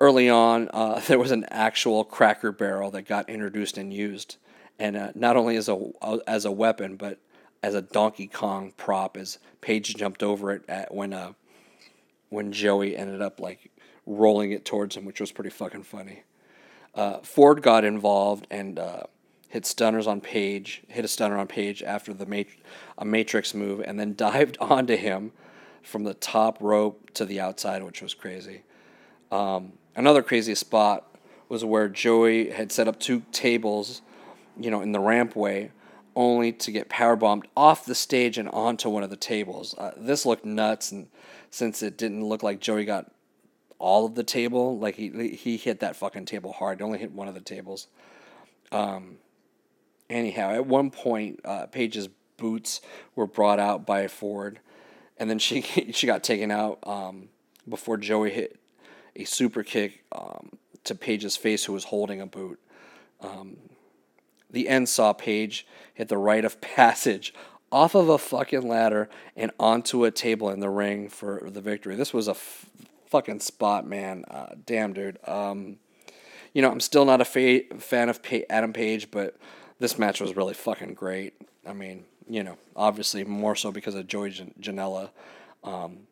early 0.00 0.28
on, 0.28 0.68
uh, 0.72 1.00
there 1.06 1.18
was 1.18 1.30
an 1.30 1.46
actual 1.50 2.04
Cracker 2.04 2.52
Barrel 2.52 2.90
that 2.90 3.02
got 3.02 3.28
introduced 3.28 3.78
and 3.78 3.92
used, 3.92 4.36
and 4.78 4.96
uh, 4.96 5.12
not 5.14 5.36
only 5.36 5.56
as 5.56 5.68
a 5.68 5.90
uh, 6.02 6.18
as 6.26 6.44
a 6.44 6.52
weapon, 6.52 6.96
but 6.96 7.18
as 7.62 7.74
a 7.74 7.82
Donkey 7.82 8.26
Kong 8.26 8.72
prop. 8.76 9.16
As 9.16 9.38
Page 9.60 9.94
jumped 9.94 10.22
over 10.22 10.50
it 10.50 10.64
at 10.68 10.92
when 10.92 11.16
when 12.30 12.52
Joey 12.52 12.96
ended 12.96 13.22
up 13.22 13.38
like 13.38 13.70
rolling 14.06 14.50
it 14.50 14.64
towards 14.64 14.96
him, 14.96 15.04
which 15.04 15.20
was 15.20 15.30
pretty 15.30 15.50
fucking 15.50 15.84
funny. 15.84 16.24
Ford 17.22 17.62
got 17.62 17.84
involved 17.84 18.48
and 18.50 18.80
hit 19.52 19.66
stunners 19.66 20.06
on 20.06 20.20
Page, 20.20 20.82
hit 20.88 21.04
a 21.04 21.08
stunner 21.08 21.36
on 21.36 21.46
Page 21.46 21.82
after 21.82 22.14
the 22.14 22.26
mat- 22.26 22.46
a 22.96 23.04
Matrix 23.04 23.54
move, 23.54 23.82
and 23.84 24.00
then 24.00 24.14
dived 24.16 24.56
onto 24.60 24.96
him 24.96 25.32
from 25.82 26.04
the 26.04 26.14
top 26.14 26.58
rope 26.60 27.10
to 27.12 27.24
the 27.24 27.40
outside, 27.40 27.82
which 27.82 28.00
was 28.00 28.14
crazy. 28.14 28.62
Um, 29.30 29.72
Another 29.94 30.22
crazy 30.22 30.54
spot 30.54 31.06
was 31.48 31.64
where 31.64 31.88
Joey 31.88 32.50
had 32.50 32.72
set 32.72 32.88
up 32.88 32.98
two 32.98 33.22
tables, 33.30 34.00
you 34.58 34.70
know, 34.70 34.80
in 34.80 34.92
the 34.92 34.98
rampway, 34.98 35.70
only 36.16 36.52
to 36.52 36.70
get 36.70 36.88
power 36.88 37.14
bombed 37.14 37.46
off 37.56 37.84
the 37.84 37.94
stage 37.94 38.38
and 38.38 38.48
onto 38.48 38.88
one 38.88 39.02
of 39.02 39.10
the 39.10 39.16
tables. 39.16 39.74
Uh, 39.76 39.92
this 39.96 40.24
looked 40.24 40.44
nuts, 40.46 40.92
and 40.92 41.08
since 41.50 41.82
it 41.82 41.98
didn't 41.98 42.24
look 42.24 42.42
like 42.42 42.60
Joey 42.60 42.86
got 42.86 43.10
all 43.78 44.06
of 44.06 44.14
the 44.14 44.24
table, 44.24 44.78
like 44.78 44.94
he 44.94 45.36
he 45.36 45.58
hit 45.58 45.80
that 45.80 45.96
fucking 45.96 46.24
table 46.24 46.52
hard. 46.52 46.78
He 46.78 46.84
only 46.84 46.98
hit 46.98 47.12
one 47.12 47.28
of 47.28 47.34
the 47.34 47.40
tables. 47.40 47.88
Um, 48.70 49.18
anyhow, 50.12 50.50
at 50.50 50.66
one 50.66 50.90
point, 50.90 51.40
uh, 51.44 51.66
Page's 51.66 52.08
boots 52.36 52.80
were 53.14 53.26
brought 53.26 53.58
out 53.58 53.86
by 53.86 54.08
Ford, 54.08 54.60
and 55.16 55.28
then 55.30 55.38
she 55.38 55.62
she 55.92 56.06
got 56.06 56.22
taken 56.22 56.50
out 56.50 56.78
um, 56.84 57.28
before 57.68 57.96
Joey 57.96 58.30
hit 58.30 58.58
a 59.16 59.24
super 59.24 59.62
kick 59.62 60.04
um, 60.12 60.50
to 60.84 60.94
Page's 60.94 61.36
face, 61.36 61.64
who 61.64 61.72
was 61.72 61.84
holding 61.84 62.20
a 62.20 62.26
boot. 62.26 62.58
Um, 63.20 63.56
the 64.50 64.68
end 64.68 64.88
saw 64.88 65.12
Page 65.12 65.66
hit 65.94 66.08
the 66.08 66.18
rite 66.18 66.44
of 66.44 66.60
passage 66.60 67.32
off 67.70 67.94
of 67.94 68.08
a 68.10 68.18
fucking 68.18 68.68
ladder 68.68 69.08
and 69.34 69.50
onto 69.58 70.04
a 70.04 70.10
table 70.10 70.50
in 70.50 70.60
the 70.60 70.68
ring 70.68 71.08
for 71.08 71.48
the 71.50 71.60
victory. 71.62 71.96
This 71.96 72.12
was 72.12 72.28
a 72.28 72.32
f- 72.32 72.66
fucking 73.06 73.40
spot, 73.40 73.86
man. 73.86 74.24
Uh, 74.30 74.50
damn, 74.66 74.92
dude. 74.92 75.18
Um, 75.26 75.78
you 76.52 76.60
know, 76.60 76.70
I'm 76.70 76.80
still 76.80 77.06
not 77.06 77.22
a 77.22 77.24
fa- 77.24 77.62
fan 77.78 78.10
of 78.10 78.22
pa- 78.22 78.44
Adam 78.50 78.74
Page, 78.74 79.10
but 79.10 79.36
this 79.82 79.98
match 79.98 80.20
was 80.20 80.36
really 80.36 80.54
fucking 80.54 80.94
great. 80.94 81.34
I 81.66 81.72
mean, 81.72 82.04
you 82.28 82.44
know, 82.44 82.56
obviously 82.76 83.24
more 83.24 83.56
so 83.56 83.72
because 83.72 83.96
of 83.96 84.06
Joey 84.06 84.30
Janela. 84.30 85.10
Um, 85.64 86.06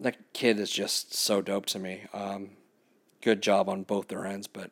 that 0.00 0.16
kid 0.32 0.58
is 0.58 0.70
just 0.70 1.12
so 1.12 1.42
dope 1.42 1.66
to 1.66 1.78
me. 1.78 2.04
Um, 2.14 2.52
good 3.20 3.42
job 3.42 3.68
on 3.68 3.82
both 3.82 4.08
their 4.08 4.24
ends, 4.24 4.46
but 4.46 4.70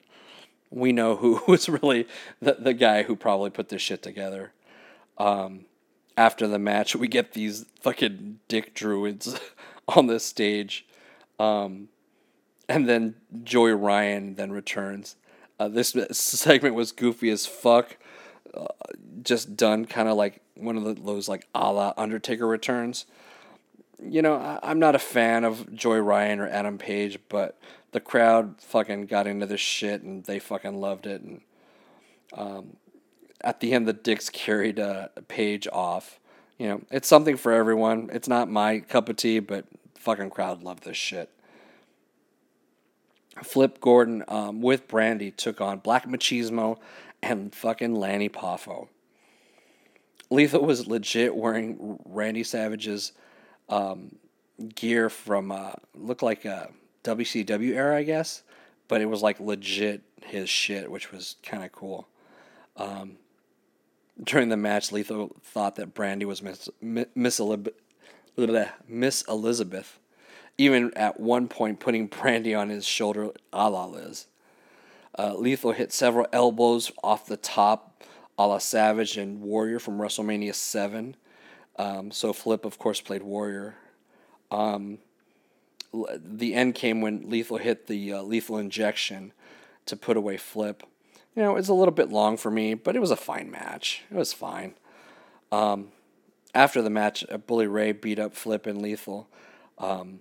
we 0.71 0.93
know 0.93 1.17
who 1.17 1.43
was 1.49 1.69
really 1.69 2.09
the, 2.41 2.57
the 2.59 2.73
guy 2.73 3.03
who 3.03 3.17
probably 3.17 3.51
put 3.51 3.69
this 3.69 3.83
shit 3.83 4.03
together. 4.03 4.53
Um, 5.19 5.67
after 6.17 6.49
the 6.49 6.59
match, 6.59 6.97
we 6.97 7.09
get 7.09 7.35
these 7.35 7.67
fucking 7.83 8.41
dick 8.49 8.73
druids 8.73 9.39
on 9.89 10.07
the 10.07 10.21
stage. 10.21 10.87
Um, 11.39 11.91
and 12.67 12.89
then 12.89 13.17
Joey 13.45 13.73
Ryan 13.73 14.37
then 14.37 14.53
returns. 14.53 15.17
Uh, 15.59 15.69
this 15.69 15.97
segment 16.13 16.75
was 16.75 16.93
goofy 16.93 17.31
as 17.31 17.47
fuck. 17.47 17.97
Uh, 18.55 18.67
just 19.23 19.57
done 19.57 19.85
kind 19.85 20.09
of 20.09 20.17
like 20.17 20.41
one 20.55 20.77
of 20.77 21.05
those 21.05 21.29
like 21.29 21.47
a 21.55 21.73
la 21.73 21.93
Undertaker 21.97 22.47
returns. 22.47 23.07
You 24.03 24.23
know, 24.23 24.37
I, 24.37 24.71
am 24.71 24.79
not 24.79 24.95
a 24.95 24.99
fan 24.99 25.45
of 25.45 25.75
Joey 25.75 26.01
Ryan 26.01 26.41
or 26.41 26.49
Adam 26.49 26.79
Page, 26.79 27.19
but 27.29 27.59
the 27.93 28.01
crowd 28.01 28.57
fucking 28.61 29.07
got 29.07 29.27
into 29.27 29.47
this 29.47 29.61
shit 29.61 30.03
and 30.03 30.25
they 30.25 30.39
fucking 30.39 30.81
loved 30.81 31.07
it. 31.07 31.23
And 31.23 31.41
um, 32.35 32.77
at 33.41 33.61
the 33.61 33.73
end, 33.73 33.89
the 33.89 33.93
dicks 33.95 34.29
carried 34.29 34.79
uh, 34.79 35.09
Page 35.29 35.67
off. 35.73 36.21
You 36.59 36.69
know, 36.69 36.81
it's 36.91 37.09
something 37.09 37.37
for 37.37 37.53
everyone. 37.53 38.11
It's 38.13 38.29
not 38.29 38.51
my 38.51 38.81
cup 38.81 39.09
of 39.09 39.17
tea, 39.17 39.39
but 39.39 39.65
fucking 39.99 40.31
crowd 40.31 40.63
loved 40.63 40.85
this 40.85 40.97
shit. 40.97 41.31
Flip 43.43 43.81
Gordon 43.81 44.25
um, 44.29 44.61
with 44.63 44.89
Brandi 44.89 45.35
took 45.35 45.61
on 45.61 45.79
Black 45.79 46.07
Machismo 46.07 46.79
and 47.23 47.55
fucking 47.55 47.95
Lanny 47.95 48.29
Poffo. 48.29 48.89
Lethal 50.31 50.65
was 50.65 50.87
legit 50.87 51.37
wearing 51.37 51.99
Randy 52.05 52.43
Savage's 52.43 53.13
um, 53.69 54.17
gear 54.75 55.09
from 55.09 55.53
uh, 55.53 55.73
looked 55.95 56.23
like 56.23 56.45
a 56.45 56.71
WCW 57.05 57.75
era, 57.75 57.97
I 57.97 58.03
guess, 58.03 58.43
but 58.89 59.01
it 59.01 59.07
was 59.07 59.23
like 59.23 59.39
legit 59.39 60.03
his 60.25 60.49
shit, 60.49 60.91
which 60.91 61.13
was 61.13 61.37
kind 61.43 61.63
of 61.63 61.73
cool. 61.73 62.09
Um, 62.77 63.17
during 64.23 64.49
the 64.49 64.57
match, 64.57 64.93
Lethal 64.93 65.37
thought 65.43 65.77
that 65.77 65.95
Brandi 65.95 66.25
was 66.25 66.43
Miss 66.43 66.69
Miss, 66.81 67.07
Miss 67.15 67.39
Elizabeth, 69.29 69.99
even 70.59 70.93
at 70.95 71.21
one 71.21 71.49
point 71.49 71.81
putting 71.81 72.09
Brandi 72.09 72.59
on 72.59 72.69
his 72.69 72.85
shoulder 72.85 73.31
a 73.53 73.71
la 73.71 73.87
Liz. 73.87 74.27
Uh, 75.19 75.35
Lethal 75.35 75.73
hit 75.73 75.93
several 75.93 76.27
elbows 76.33 76.93
off 77.03 77.27
the 77.27 77.37
top 77.37 78.05
a 78.39 78.47
la 78.47 78.59
Savage 78.59 79.17
and 79.17 79.41
Warrior 79.41 79.79
from 79.79 79.99
WrestleMania 79.99 80.55
7. 80.55 81.17
Um, 81.79 82.11
so 82.11 82.33
Flip, 82.33 82.65
of 82.65 82.79
course, 82.79 83.01
played 83.01 83.23
Warrior. 83.23 83.77
Um, 84.51 84.99
the 85.93 86.55
end 86.55 86.75
came 86.75 87.01
when 87.01 87.31
Lethal 87.31 87.57
hit 87.57 87.87
the 87.87 88.15
uh, 88.15 88.23
lethal 88.23 88.59
injection 88.59 89.33
to 89.87 89.97
put 89.97 90.17
away 90.17 90.37
Flip. 90.37 90.83
You 91.35 91.43
know, 91.43 91.57
it's 91.57 91.69
a 91.69 91.75
little 91.75 91.93
bit 91.93 92.11
long 92.11 92.37
for 92.37 92.51
me, 92.51 92.75
but 92.75 92.97
it 92.97 93.01
was 93.01 93.11
a 93.11 93.17
fine 93.17 93.51
match. 93.51 94.03
It 94.11 94.17
was 94.17 94.33
fine. 94.33 94.75
Um, 95.53 95.89
after 96.55 96.83
the 96.83 96.91
match, 96.91 97.25
uh, 97.31 97.39
Bully 97.39 97.67
Ray 97.67 97.93
beat 97.93 98.19
up 98.19 98.35
Flip 98.35 98.67
and 98.67 98.81
Lethal. 98.81 99.29
Um, 99.79 100.21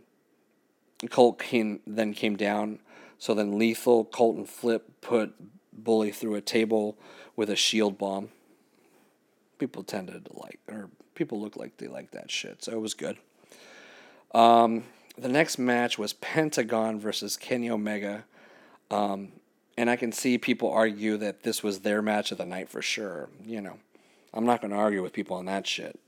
Colt 1.08 1.40
came, 1.40 1.80
then 1.86 2.14
came 2.14 2.36
down. 2.36 2.80
So 3.18 3.34
then 3.34 3.58
Lethal, 3.58 4.06
Colt, 4.06 4.36
and 4.38 4.50
Flip 4.50 5.02
put 5.02 5.34
Bully 5.74 6.12
through 6.12 6.36
a 6.36 6.42
table 6.42 6.98
with 7.36 7.50
a 7.50 7.56
shield 7.56 7.98
bomb. 7.98 8.30
People 9.58 9.84
tended 9.84 10.26
to 10.26 10.40
like, 10.40 10.60
or 10.68 10.90
people 11.14 11.40
look 11.40 11.56
like 11.56 11.78
they 11.78 11.88
like 11.88 12.12
that 12.12 12.30
shit, 12.30 12.64
so 12.64 12.74
it 12.74 12.82
was 12.82 12.94
good. 12.94 13.18
Um, 14.34 14.84
the 15.18 15.30
next 15.30 15.58
match 15.58 15.98
was 15.98 16.14
Pentagon 16.14 17.00
versus 17.00 17.38
Kenny 17.38 17.70
Omega. 17.70 18.26
Um, 18.92 19.32
and 19.78 19.90
I 19.90 19.96
can 19.96 20.12
see 20.12 20.38
people 20.38 20.72
argue 20.72 21.18
that 21.18 21.44
this 21.44 21.64
was 21.64 21.80
their 21.80 22.02
match 22.02 22.32
of 22.32 22.38
the 22.38 22.46
night 22.46 22.70
for 22.70 22.82
sure. 22.82 23.30
You 23.46 23.62
know, 23.62 23.78
I'm 24.34 24.46
not 24.46 24.62
going 24.62 24.72
to 24.72 24.78
argue 24.78 25.02
with 25.02 25.14
people 25.14 25.38
on 25.38 25.46
that 25.46 25.66
shit. 25.66 26.00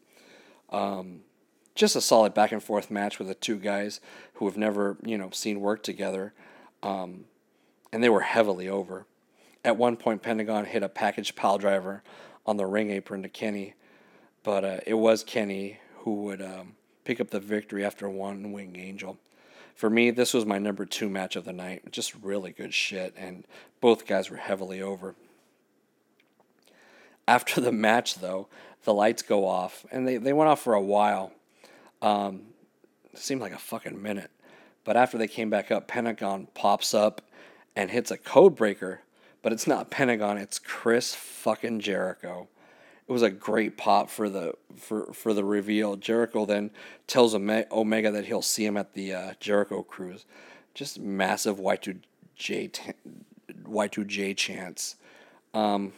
Um, 0.70 1.22
just 1.78 1.96
a 1.96 2.02
solid 2.02 2.34
back 2.34 2.52
and 2.52 2.62
forth 2.62 2.92
match 2.92 3.20
with 3.20 3.28
the 3.28 3.36
two 3.36 3.58
guys 3.58 4.02
who 4.36 4.46
have 4.46 4.58
never, 4.58 4.98
you 5.04 5.18
know, 5.18 5.30
seen 5.32 5.62
work 5.62 5.84
together. 5.84 6.34
Um, 6.84 7.26
and 7.94 8.04
they 8.04 8.10
were 8.10 8.22
heavily 8.22 8.68
over. 8.68 9.06
At 9.64 9.78
one 9.78 9.96
point, 9.96 10.22
Pentagon 10.22 10.66
hit 10.66 10.84
a 10.84 10.90
package 10.90 11.36
pile 11.36 11.58
driver 11.58 12.04
on 12.46 12.58
the 12.58 12.66
ring 12.66 12.90
apron 12.90 13.24
to 13.24 13.30
Kenny, 13.30 13.74
but 14.44 14.64
uh, 14.64 14.80
it 14.86 14.96
was 14.96 15.24
Kenny 15.24 15.80
who 16.00 16.24
would 16.24 16.42
um, 16.42 16.76
pick 17.04 17.20
up 17.20 17.30
the 17.30 17.40
victory 17.40 17.86
after 17.86 18.10
one 18.10 18.52
wing 18.52 18.76
angel. 18.78 19.18
For 19.76 19.90
me, 19.90 20.10
this 20.10 20.34
was 20.34 20.46
my 20.46 20.58
number 20.58 20.86
two 20.86 21.10
match 21.10 21.36
of 21.36 21.46
the 21.46 21.54
night. 21.54 21.92
Just 21.92 22.16
really 22.22 22.52
good 22.52 22.74
shit, 22.74 23.14
and 23.18 23.46
both 23.80 24.08
guys 24.08 24.30
were 24.30 24.38
heavily 24.38 24.82
over. 24.82 25.16
After 27.28 27.60
the 27.62 27.72
match, 27.72 28.16
though, 28.16 28.48
the 28.84 28.94
lights 28.94 29.22
go 29.22 29.46
off, 29.46 29.86
and 29.92 30.08
they, 30.08 30.18
they 30.18 30.34
went 30.34 30.50
off 30.50 30.62
for 30.62 30.74
a 30.74 30.82
while. 30.82 31.34
Um, 32.02 32.42
seemed 33.14 33.42
like 33.42 33.54
a 33.54 33.58
fucking 33.58 34.02
minute. 34.02 34.32
But 34.84 34.98
after 34.98 35.18
they 35.18 35.28
came 35.28 35.50
back 35.50 35.72
up, 35.72 35.88
Pentagon 35.88 36.48
pops 36.54 36.94
up 36.94 37.22
and 37.76 37.92
hits 37.92 38.12
a 38.12 38.18
code 38.18 38.56
breaker. 38.56 39.02
But 39.42 39.54
it's 39.54 39.68
not 39.68 39.92
Pentagon, 39.92 40.38
it's 40.38 40.60
Chris 40.60 41.14
fucking 41.14 41.80
Jericho. 41.80 42.48
It 43.08 43.12
was 43.12 43.22
a 43.22 43.30
great 43.30 43.78
pop 43.78 44.10
for 44.10 44.28
the 44.28 44.54
for 44.76 45.14
for 45.14 45.34
the 45.34 45.46
reveal. 45.46 45.96
Jericho 45.96 46.46
then 46.46 46.72
tells 47.06 47.34
Omega 47.34 48.12
that 48.12 48.26
he'll 48.26 48.42
see 48.42 48.66
him 48.66 48.76
at 48.76 48.94
the 48.94 49.14
uh, 49.14 49.34
Jericho 49.40 49.82
Cruise. 49.82 50.26
Just 50.74 51.00
massive 51.00 51.58
Y2J 51.58 52.72
t- 52.74 52.94
Y2J 53.64 54.36
chance. 54.36 54.98
Um, 55.54 55.94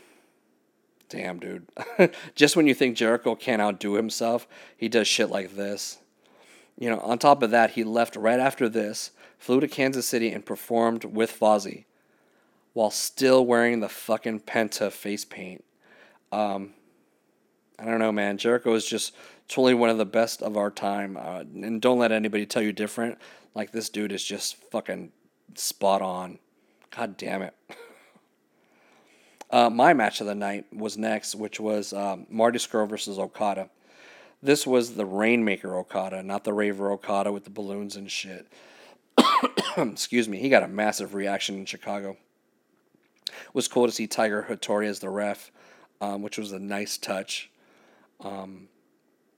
damn, 1.10 1.40
dude. 1.40 1.68
Just 2.36 2.56
when 2.56 2.68
you 2.68 2.74
think 2.74 2.96
Jericho 2.96 3.36
can't 3.36 3.62
outdo 3.62 3.94
himself, 3.94 4.48
he 4.78 4.88
does 4.88 5.08
shit 5.08 5.30
like 5.30 5.56
this. 5.56 6.00
You 6.78 6.90
know, 6.90 7.00
on 7.00 7.20
top 7.20 7.44
of 7.44 7.52
that, 7.52 7.72
he 7.72 7.84
left 7.84 8.16
right 8.16 8.40
after 8.40 8.70
this, 8.70 9.12
flew 9.38 9.60
to 9.60 9.68
Kansas 9.68 10.08
City, 10.08 10.32
and 10.32 10.46
performed 10.46 11.04
with 11.04 11.38
Fozzy 11.38 11.86
while 12.74 12.92
still 12.92 13.46
wearing 13.46 13.80
the 13.80 13.90
fucking 13.90 14.42
Penta 14.42 14.92
face 14.92 15.26
paint. 15.26 15.66
Um, 16.32 16.74
I 17.78 17.86
don't 17.86 18.00
know, 18.00 18.12
man. 18.12 18.38
Jericho 18.38 18.74
is 18.74 18.86
just 18.86 19.14
totally 19.48 19.74
one 19.74 19.90
of 19.90 19.98
the 19.98 20.06
best 20.06 20.42
of 20.42 20.56
our 20.56 20.72
time. 20.72 21.18
Uh, 21.18 21.40
and 21.40 21.82
don't 21.82 22.00
let 22.00 22.12
anybody 22.12 22.46
tell 22.46 22.62
you 22.62 22.72
different. 22.72 23.18
Like, 23.56 23.72
this 23.72 23.90
dude 23.90 24.12
is 24.12 24.24
just 24.24 24.56
fucking 24.72 25.12
spot 25.56 26.02
on. 26.02 26.40
God 26.96 27.18
damn 27.18 27.42
it. 27.42 27.54
uh, 29.52 29.70
my 29.70 29.94
match 29.94 30.22
of 30.22 30.28
the 30.28 30.36
night 30.36 30.66
was 30.74 30.98
next, 30.98 31.36
which 31.36 31.60
was 31.60 31.94
um, 31.94 32.28
Marty 32.30 32.60
Scurll 32.60 32.88
versus 32.88 33.18
Okada. 33.18 33.70
This 34.42 34.66
was 34.66 34.96
the 34.96 35.06
Rainmaker 35.06 35.76
Okada, 35.76 36.24
not 36.24 36.44
the 36.44 36.54
Raver 36.54 36.92
Okada 36.92 37.32
with 37.32 37.44
the 37.44 37.50
balloons 37.50 37.96
and 37.96 38.10
shit. 38.10 38.48
Excuse 39.78 40.30
me. 40.30 40.40
He 40.40 40.50
got 40.50 40.64
a 40.64 40.68
massive 40.68 41.14
reaction 41.14 41.56
in 41.56 41.66
Chicago. 41.66 42.18
It 43.28 43.54
was 43.54 43.68
cool 43.68 43.86
to 43.86 43.92
see 43.92 44.08
Tiger 44.08 44.46
Hattori 44.50 44.88
as 44.88 45.00
the 45.00 45.10
ref, 45.10 45.52
um, 46.00 46.22
which 46.22 46.38
was 46.38 46.52
a 46.52 46.60
nice 46.60 46.98
touch. 46.98 47.50
Um, 48.22 48.70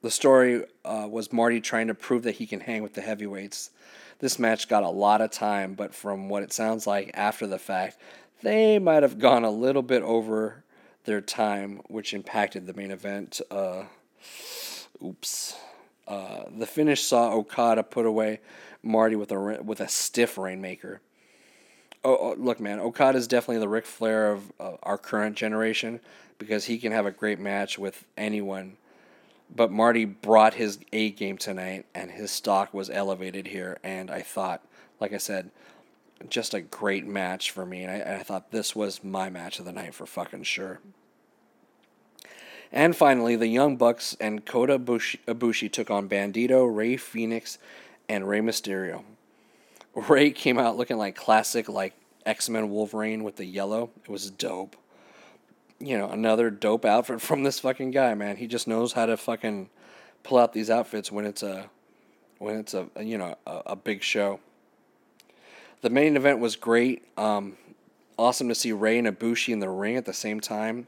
the 0.02 0.12
story 0.12 0.66
uh, 0.84 1.08
was 1.10 1.32
Marty 1.32 1.62
trying 1.62 1.88
to 1.88 1.94
prove 1.94 2.24
that 2.24 2.36
he 2.36 2.46
can 2.46 2.60
hang 2.60 2.84
with 2.84 2.94
the 2.94 3.02
heavyweights. 3.02 3.72
This 4.20 4.38
match 4.38 4.68
got 4.68 4.84
a 4.84 4.90
lot 4.90 5.22
of 5.22 5.32
time, 5.32 5.74
but 5.74 5.96
from 5.96 6.30
what 6.30 6.44
it 6.44 6.54
sounds 6.54 6.86
like 6.86 7.12
after 7.14 7.48
the 7.48 7.58
fact, 7.58 7.98
they 8.42 8.80
might 8.80 9.04
have 9.04 9.20
gone 9.20 9.44
a 9.44 9.52
little 9.52 9.82
bit 9.82 10.04
over 10.04 10.64
their 11.06 11.22
time, 11.22 11.82
which 11.88 12.14
impacted 12.14 12.68
the 12.68 12.74
main 12.74 12.92
event. 12.92 13.42
Uh, 13.50 13.84
Oops. 15.04 15.56
Uh, 16.08 16.44
the 16.58 16.66
finish 16.66 17.02
saw 17.04 17.32
Okada 17.34 17.84
put 17.84 18.06
away 18.06 18.40
Marty 18.84 19.16
with 19.16 19.32
a 19.32 19.62
with 19.64 19.80
a 19.80 19.88
stiff 19.88 20.38
rainmaker. 20.38 21.02
Oh, 22.04 22.18
oh 22.18 22.36
look, 22.38 22.60
man, 22.60 22.80
Okada 22.80 23.18
is 23.18 23.28
definitely 23.28 23.60
the 23.60 23.70
Ric 23.70 23.86
Flair 23.86 24.32
of 24.32 24.52
uh, 24.60 24.78
our 24.84 24.98
current 24.98 25.36
generation 25.36 26.00
because 26.38 26.66
he 26.66 26.80
can 26.80 26.92
have 26.92 27.06
a 27.06 27.12
great 27.12 27.40
match 27.40 27.78
with 27.78 28.06
anyone. 28.18 28.78
But 29.54 29.72
Marty 29.72 30.06
brought 30.06 30.56
his 30.56 30.80
A 30.94 31.12
game 31.12 31.38
tonight, 31.38 31.86
and 31.94 32.10
his 32.10 32.32
stock 32.32 32.74
was 32.74 32.90
elevated 32.90 33.48
here. 33.48 33.78
And 33.84 34.10
I 34.10 34.22
thought, 34.22 34.64
like 35.00 35.14
I 35.14 35.18
said, 35.18 35.52
just 36.30 36.54
a 36.54 36.62
great 36.62 37.06
match 37.06 37.52
for 37.52 37.66
me. 37.66 37.84
And 37.84 37.92
I, 37.92 38.16
I 38.16 38.24
thought 38.24 38.52
this 38.52 38.76
was 38.76 39.04
my 39.04 39.30
match 39.30 39.60
of 39.60 39.66
the 39.66 39.72
night 39.72 39.94
for 39.94 40.06
fucking 40.06 40.44
sure. 40.44 40.80
And 42.72 42.96
finally, 42.96 43.36
the 43.36 43.48
Young 43.48 43.76
Bucks 43.76 44.16
and 44.20 44.46
Kota 44.46 44.80
Ibushi 44.80 45.72
took 45.72 45.92
on 45.92 46.08
Bandito, 46.08 46.74
Rey 46.74 46.96
Fénix, 46.96 47.58
and 48.08 48.28
Rey 48.28 48.40
Mysterio. 48.40 49.04
Rey 49.94 50.32
came 50.32 50.58
out 50.58 50.78
looking 50.78 50.98
like 50.98 51.16
classic, 51.16 51.68
like 51.68 51.94
X 52.26 52.50
Men 52.50 52.70
Wolverine 52.70 53.24
with 53.24 53.36
the 53.36 53.46
yellow. 53.46 53.90
It 54.04 54.10
was 54.10 54.32
dope. 54.32 54.78
You 55.80 55.98
know, 55.98 56.10
another 56.10 56.50
dope 56.50 56.86
outfit 56.86 57.22
from 57.22 57.44
this 57.44 57.60
fucking 57.60 57.92
guy, 57.92 58.14
man. 58.14 58.38
He 58.38 58.48
just 58.48 58.68
knows 58.68 58.94
how 58.94 59.06
to 59.06 59.18
fucking 59.18 59.70
pull 60.24 60.38
out 60.38 60.54
these 60.54 60.70
outfits 60.70 61.12
when 61.12 61.26
it's 61.26 61.44
a 61.44 61.70
when 62.38 62.56
it's 62.56 62.74
a 62.74 62.88
you 63.02 63.18
know 63.18 63.36
a, 63.46 63.62
a 63.68 63.76
big 63.76 64.02
show. 64.02 64.40
The 65.82 65.90
main 65.90 66.16
event 66.16 66.40
was 66.40 66.56
great. 66.56 67.04
Um, 67.18 67.58
awesome 68.18 68.48
to 68.50 68.56
see 68.56 68.72
Rey 68.72 69.00
and 69.00 69.08
Ibushi 69.08 69.52
in 69.52 69.60
the 69.60 69.70
ring 69.70 69.98
at 69.98 70.06
the 70.06 70.14
same 70.14 70.40
time. 70.40 70.88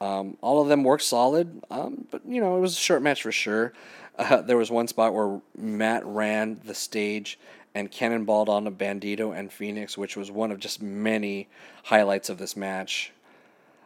Um, 0.00 0.36
all 0.40 0.62
of 0.62 0.68
them 0.68 0.84
worked 0.84 1.02
solid, 1.02 1.60
um, 1.70 2.06
but 2.10 2.22
you 2.24 2.40
know 2.40 2.56
it 2.56 2.60
was 2.60 2.74
a 2.74 2.80
short 2.80 3.02
match 3.02 3.22
for 3.22 3.32
sure. 3.32 3.72
Uh, 4.18 4.42
there 4.42 4.56
was 4.56 4.68
one 4.68 4.88
spot 4.88 5.14
where 5.14 5.40
Matt 5.56 6.04
ran 6.04 6.60
the 6.64 6.74
stage 6.74 7.38
and 7.72 7.88
cannonballed 7.88 8.48
on 8.48 8.66
a 8.66 8.70
Bandito 8.72 9.32
and 9.32 9.48
Fénix, 9.48 9.96
which 9.96 10.16
was 10.16 10.28
one 10.28 10.50
of 10.50 10.58
just 10.58 10.82
many 10.82 11.46
highlights 11.84 12.28
of 12.28 12.36
this 12.36 12.56
match. 12.56 13.12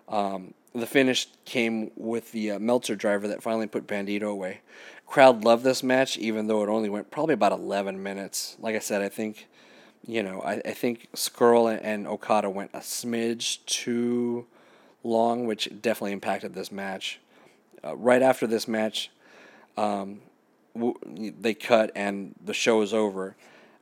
Um, 0.08 0.54
the 0.74 0.86
finish 0.86 1.28
came 1.44 1.90
with 1.96 2.32
the 2.32 2.52
uh, 2.52 2.58
Meltzer 2.58 2.96
driver 2.96 3.28
that 3.28 3.42
finally 3.42 3.66
put 3.66 3.86
Bandito 3.86 4.30
away. 4.30 4.62
Crowd 5.06 5.44
loved 5.44 5.64
this 5.64 5.82
match, 5.82 6.16
even 6.16 6.46
though 6.46 6.62
it 6.62 6.70
only 6.70 6.88
went 6.88 7.10
probably 7.10 7.34
about 7.34 7.52
11 7.52 8.02
minutes. 8.02 8.56
Like 8.58 8.74
I 8.74 8.78
said, 8.78 9.02
I 9.02 9.10
think, 9.10 9.48
you 10.06 10.22
know, 10.22 10.40
I, 10.42 10.54
I 10.64 10.72
think 10.72 11.08
Scurll 11.14 11.78
and 11.82 12.06
Okada 12.06 12.50
went 12.50 12.70
a 12.74 12.78
smidge 12.78 13.64
too 13.66 14.46
long, 15.04 15.46
which 15.46 15.68
definitely 15.80 16.12
impacted 16.12 16.54
this 16.54 16.72
match. 16.72 17.20
Uh, 17.84 17.96
right 17.96 18.22
after 18.22 18.46
this 18.46 18.68
match, 18.68 19.10
um, 19.76 20.20
w- 20.74 20.96
they 21.40 21.54
cut 21.54 21.90
and 21.94 22.34
the 22.44 22.54
show 22.54 22.82
is 22.82 22.94
over, 22.94 23.36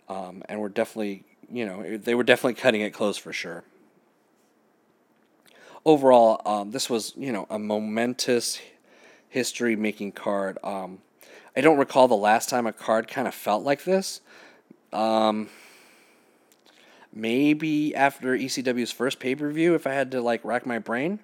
um, 0.08 0.42
and 0.48 0.60
we're 0.60 0.68
definitely, 0.68 1.24
you 1.50 1.66
know, 1.66 1.96
they 1.96 2.14
were 2.14 2.24
definitely 2.24 2.54
cutting 2.54 2.80
it 2.80 2.90
close 2.92 3.16
for 3.16 3.32
sure 3.32 3.64
overall, 5.84 6.40
um, 6.44 6.70
this 6.70 6.90
was 6.90 7.12
you 7.16 7.32
know 7.32 7.46
a 7.50 7.58
momentous 7.58 8.60
history 9.28 9.76
making 9.76 10.12
card. 10.12 10.58
Um, 10.62 10.98
I 11.56 11.60
don't 11.60 11.78
recall 11.78 12.08
the 12.08 12.16
last 12.16 12.48
time 12.48 12.66
a 12.66 12.72
card 12.72 13.08
kind 13.08 13.26
of 13.26 13.34
felt 13.34 13.64
like 13.64 13.84
this. 13.84 14.20
Maybe 17.12 17.94
after 17.94 18.36
ECW's 18.36 18.92
first 18.92 19.18
pay 19.18 19.34
per 19.34 19.50
view, 19.50 19.74
if 19.74 19.86
I 19.86 19.92
had 19.92 20.10
to 20.12 20.20
like 20.20 20.44
rack 20.44 20.66
my 20.66 20.78
brain. 20.78 21.20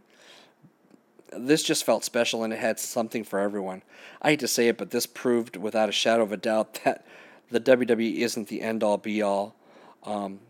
This 1.36 1.62
just 1.62 1.84
felt 1.84 2.04
special 2.04 2.44
and 2.44 2.52
it 2.52 2.58
had 2.58 2.78
something 2.78 3.24
for 3.24 3.38
everyone. 3.38 3.82
I 4.22 4.30
hate 4.30 4.40
to 4.40 4.48
say 4.48 4.68
it, 4.68 4.78
but 4.78 4.90
this 4.90 5.06
proved 5.06 5.56
without 5.56 5.88
a 5.88 5.92
shadow 5.92 6.22
of 6.22 6.32
a 6.32 6.36
doubt 6.36 6.80
that 6.84 7.04
the 7.50 7.60
WWE 7.60 8.18
isn't 8.18 8.48
the 8.48 8.62
end 8.62 8.82
all 8.82 8.96
be 8.96 9.22
all. 9.22 9.54
Um, 10.04 10.40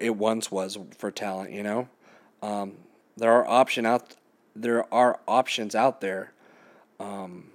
it 0.00 0.16
once 0.16 0.50
was 0.50 0.78
for 0.96 1.10
talent, 1.10 1.52
you 1.52 1.62
know. 1.62 1.88
Um, 2.42 2.74
there 3.16 3.32
are 3.32 3.46
option 3.46 3.86
out 3.86 4.14
there 4.54 4.92
are 4.92 5.20
options 5.28 5.74
out 5.74 6.00
there. 6.00 6.32
Um, 6.98 7.50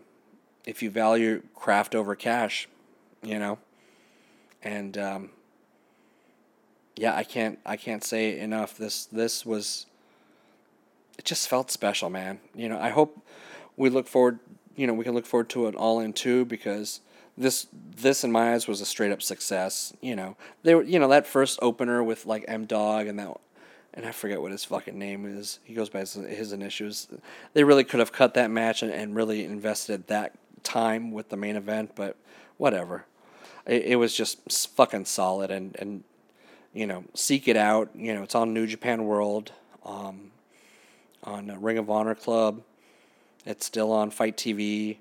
if 0.65 0.83
you 0.83 0.91
value 0.91 1.41
craft 1.55 1.95
over 1.95 2.15
cash, 2.15 2.67
you 3.23 3.39
know, 3.39 3.57
and 4.61 4.97
um, 4.97 5.29
yeah, 7.01 7.15
I 7.15 7.23
can't 7.23 7.57
I 7.65 7.77
can't 7.77 8.03
say 8.03 8.37
enough. 8.37 8.77
This 8.77 9.07
this 9.07 9.43
was 9.43 9.87
it 11.17 11.25
just 11.25 11.49
felt 11.49 11.71
special, 11.71 12.11
man. 12.11 12.39
You 12.53 12.69
know, 12.69 12.79
I 12.79 12.89
hope 12.89 13.25
we 13.75 13.89
look 13.89 14.07
forward. 14.07 14.37
You 14.75 14.85
know, 14.85 14.93
we 14.93 15.03
can 15.03 15.15
look 15.15 15.25
forward 15.25 15.49
to 15.49 15.65
it 15.65 15.75
all 15.75 15.99
in 15.99 16.13
two 16.13 16.45
because 16.45 16.99
this 17.35 17.65
this 17.73 18.23
in 18.23 18.31
my 18.31 18.53
eyes 18.53 18.67
was 18.67 18.81
a 18.81 18.85
straight 18.85 19.11
up 19.11 19.23
success. 19.23 19.93
You 19.99 20.15
know, 20.15 20.37
they 20.61 20.75
were 20.75 20.83
you 20.83 20.99
know 20.99 21.07
that 21.07 21.25
first 21.25 21.57
opener 21.59 22.03
with 22.03 22.27
like 22.27 22.45
M-Dogg 22.47 23.07
and 23.07 23.17
that 23.17 23.35
and 23.95 24.05
I 24.05 24.11
forget 24.11 24.39
what 24.39 24.51
his 24.51 24.63
fucking 24.63 24.97
name 24.97 25.25
is. 25.25 25.59
He 25.63 25.73
goes 25.73 25.89
by 25.89 26.01
his, 26.01 26.13
his 26.13 26.53
initials. 26.53 27.07
They 27.53 27.63
really 27.63 27.83
could 27.83 27.99
have 27.99 28.11
cut 28.11 28.35
that 28.35 28.51
match 28.51 28.83
and, 28.83 28.91
and 28.91 29.15
really 29.15 29.43
invested 29.43 30.05
that 30.07 30.35
time 30.61 31.11
with 31.11 31.29
the 31.29 31.35
main 31.35 31.55
event, 31.55 31.93
but 31.95 32.15
whatever. 32.57 33.05
It, 33.65 33.85
it 33.85 33.95
was 33.95 34.15
just 34.15 34.69
fucking 34.75 35.05
solid 35.05 35.49
and 35.49 35.75
and 35.79 36.03
you 36.73 36.85
know 36.87 37.03
seek 37.13 37.47
it 37.47 37.57
out. 37.57 37.89
You 37.95 38.13
know 38.13 38.23
it's 38.23 38.35
on 38.35 38.53
New 38.53 38.67
Japan 38.67 39.05
World, 39.05 39.51
um, 39.85 40.31
on 41.23 41.61
Ring 41.61 41.77
of 41.77 41.89
Honor 41.89 42.15
Club. 42.15 42.61
It's 43.45 43.65
still 43.65 43.91
on 43.91 44.11
FITE 44.11 44.37
TV. 44.37 44.97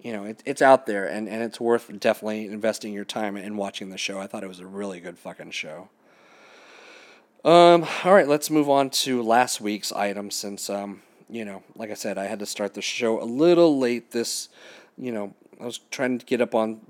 You 0.00 0.12
know 0.12 0.24
it, 0.24 0.42
it's 0.44 0.62
out 0.62 0.86
there 0.86 1.06
and, 1.06 1.28
and 1.28 1.42
it's 1.42 1.60
worth 1.60 1.88
definitely 2.00 2.46
investing 2.46 2.92
your 2.92 3.04
time 3.04 3.36
in 3.36 3.56
watching 3.56 3.90
the 3.90 3.98
show. 3.98 4.20
I 4.20 4.26
thought 4.26 4.44
it 4.44 4.48
was 4.48 4.60
a 4.60 4.66
really 4.66 5.00
good 5.00 5.18
fucking 5.18 5.52
show. 5.52 5.88
Um, 7.44 7.86
all 8.04 8.14
right, 8.14 8.26
let's 8.26 8.48
move 8.48 8.70
on 8.70 8.88
to 8.88 9.22
last 9.22 9.60
week's 9.60 9.92
item 9.92 10.30
since, 10.30 10.70
um, 10.70 11.02
you 11.28 11.44
know, 11.44 11.62
like 11.76 11.90
I 11.90 11.94
said, 11.94 12.16
I 12.16 12.24
had 12.24 12.38
to 12.38 12.46
start 12.46 12.72
the 12.72 12.80
show 12.80 13.22
a 13.22 13.24
little 13.24 13.78
late 13.78 14.12
this, 14.12 14.48
you 14.96 15.12
know, 15.12 15.34
I 15.60 15.66
was 15.66 15.80
trying 15.90 16.18
to 16.18 16.24
get 16.24 16.40
up 16.40 16.54
on 16.54 16.80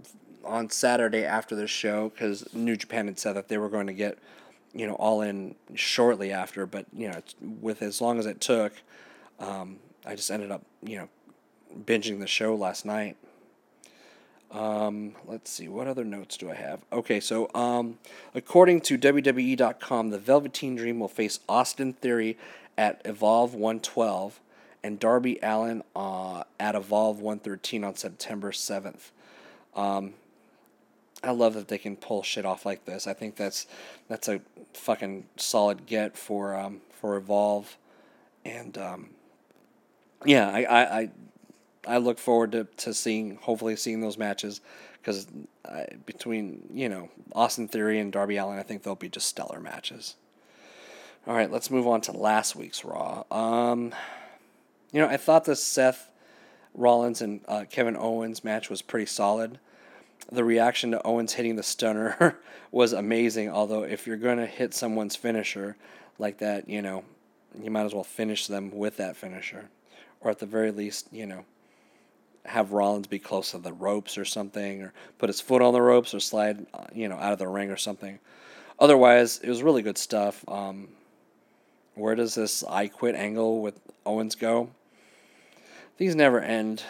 on 0.46 0.70
Saturday 0.70 1.24
after 1.24 1.54
the 1.54 1.66
show 1.66 2.10
because 2.10 2.52
New 2.54 2.76
Japan 2.76 3.06
had 3.06 3.18
said 3.18 3.34
that 3.34 3.48
they 3.48 3.58
were 3.58 3.68
going 3.68 3.86
to 3.86 3.92
get, 3.92 4.18
you 4.72 4.86
know, 4.86 4.94
all 4.94 5.20
in 5.20 5.54
shortly 5.74 6.32
after, 6.32 6.66
but, 6.66 6.86
you 6.92 7.08
know, 7.08 7.22
with 7.60 7.82
as 7.82 8.00
long 8.00 8.18
as 8.18 8.26
it 8.26 8.40
took, 8.40 8.72
um, 9.38 9.78
I 10.06 10.14
just 10.14 10.30
ended 10.30 10.50
up, 10.50 10.62
you 10.82 10.98
know, 10.98 11.08
binging 11.84 12.20
the 12.20 12.26
show 12.26 12.54
last 12.54 12.84
night. 12.84 13.16
Um, 14.50 15.14
let's 15.26 15.50
see, 15.50 15.66
what 15.66 15.88
other 15.88 16.04
notes 16.04 16.36
do 16.36 16.50
I 16.50 16.54
have? 16.54 16.80
Okay, 16.92 17.18
so 17.18 17.50
um, 17.54 17.98
according 18.34 18.82
to 18.82 18.96
WWE.com, 18.96 20.10
the 20.10 20.18
Velveteen 20.18 20.76
Dream 20.76 21.00
will 21.00 21.08
face 21.08 21.40
Austin 21.48 21.92
Theory 21.94 22.38
at 22.78 23.02
Evolve 23.04 23.54
112 23.54 24.40
and 24.84 25.00
Darby 25.00 25.40
Allin 25.42 25.82
uh, 25.96 26.44
at 26.60 26.76
Evolve 26.76 27.18
113 27.18 27.82
on 27.82 27.96
September 27.96 28.52
7th. 28.52 29.10
Um, 29.74 30.14
I 31.24 31.30
love 31.30 31.54
that 31.54 31.68
they 31.68 31.78
can 31.78 31.96
pull 31.96 32.22
shit 32.22 32.44
off 32.44 32.66
like 32.66 32.84
this. 32.84 33.06
I 33.06 33.14
think 33.14 33.36
that's 33.36 33.66
that's 34.08 34.28
a 34.28 34.40
fucking 34.74 35.26
solid 35.36 35.86
get 35.86 36.16
for 36.16 36.54
um, 36.54 36.80
for 36.92 37.16
Evolve, 37.16 37.76
and 38.44 38.76
um, 38.78 39.10
yeah, 40.24 40.50
I, 40.50 40.62
I, 40.62 40.98
I 41.00 41.10
I 41.86 41.98
look 41.98 42.18
forward 42.18 42.52
to, 42.52 42.64
to 42.78 42.94
seeing, 42.94 43.36
hopefully, 43.36 43.76
seeing 43.76 44.00
those 44.00 44.18
matches 44.18 44.60
because 45.00 45.26
between, 46.06 46.62
you 46.72 46.88
know, 46.88 47.10
Austin 47.32 47.68
Theory 47.68 47.98
and 47.98 48.12
Darby 48.12 48.36
Allin, 48.36 48.58
I 48.58 48.62
think 48.62 48.82
they'll 48.82 48.94
be 48.94 49.08
just 49.08 49.26
stellar 49.26 49.60
matches. 49.60 50.16
All 51.26 51.34
right, 51.34 51.50
let's 51.50 51.70
move 51.70 51.86
on 51.86 52.00
to 52.02 52.12
last 52.12 52.56
week's 52.56 52.84
Raw. 52.84 53.24
Um, 53.30 53.94
you 54.92 55.00
know, 55.00 55.08
I 55.08 55.16
thought 55.16 55.44
the 55.44 55.56
Seth 55.56 56.10
Rollins 56.74 57.20
and 57.20 57.40
uh, 57.48 57.64
Kevin 57.70 57.96
Owens 57.96 58.44
match 58.44 58.70
was 58.70 58.82
pretty 58.82 59.06
solid. 59.06 59.58
The 60.30 60.44
reaction 60.44 60.90
to 60.92 61.02
Owens 61.06 61.34
hitting 61.34 61.56
the 61.56 61.62
stunner 61.62 62.38
was 62.70 62.92
amazing, 62.92 63.50
although, 63.50 63.82
if 63.82 64.06
you're 64.06 64.16
going 64.16 64.38
to 64.38 64.46
hit 64.46 64.74
someone's 64.74 65.16
finisher 65.16 65.76
like 66.18 66.38
that, 66.38 66.68
you 66.68 66.82
know, 66.82 67.04
you 67.60 67.70
might 67.70 67.84
as 67.84 67.94
well 67.94 68.04
finish 68.04 68.46
them 68.46 68.70
with 68.70 68.96
that 68.96 69.16
finisher. 69.16 69.68
Or 70.20 70.30
at 70.30 70.38
the 70.38 70.46
very 70.46 70.70
least, 70.70 71.08
you 71.12 71.26
know, 71.26 71.44
have 72.46 72.72
Rollins 72.72 73.06
be 73.06 73.18
close 73.18 73.52
to 73.52 73.58
the 73.58 73.72
ropes 73.72 74.18
or 74.18 74.24
something, 74.24 74.82
or 74.82 74.92
put 75.18 75.28
his 75.28 75.40
foot 75.40 75.62
on 75.62 75.72
the 75.72 75.82
ropes 75.82 76.14
or 76.14 76.20
slide, 76.20 76.66
uh, 76.74 76.84
you 76.92 77.08
know, 77.08 77.16
out 77.16 77.32
of 77.32 77.38
the 77.38 77.48
ring 77.48 77.70
or 77.70 77.76
something. 77.76 78.18
Otherwise, 78.78 79.38
it 79.38 79.48
was 79.48 79.62
really 79.62 79.82
good 79.82 79.98
stuff. 79.98 80.44
Um, 80.48 80.88
where 81.94 82.14
does 82.14 82.34
this 82.34 82.64
I 82.64 82.88
quit 82.88 83.14
angle 83.14 83.62
with 83.62 83.80
Owens 84.04 84.34
go? 84.34 84.70
These 85.96 86.16
never 86.16 86.40
end, 86.40 86.82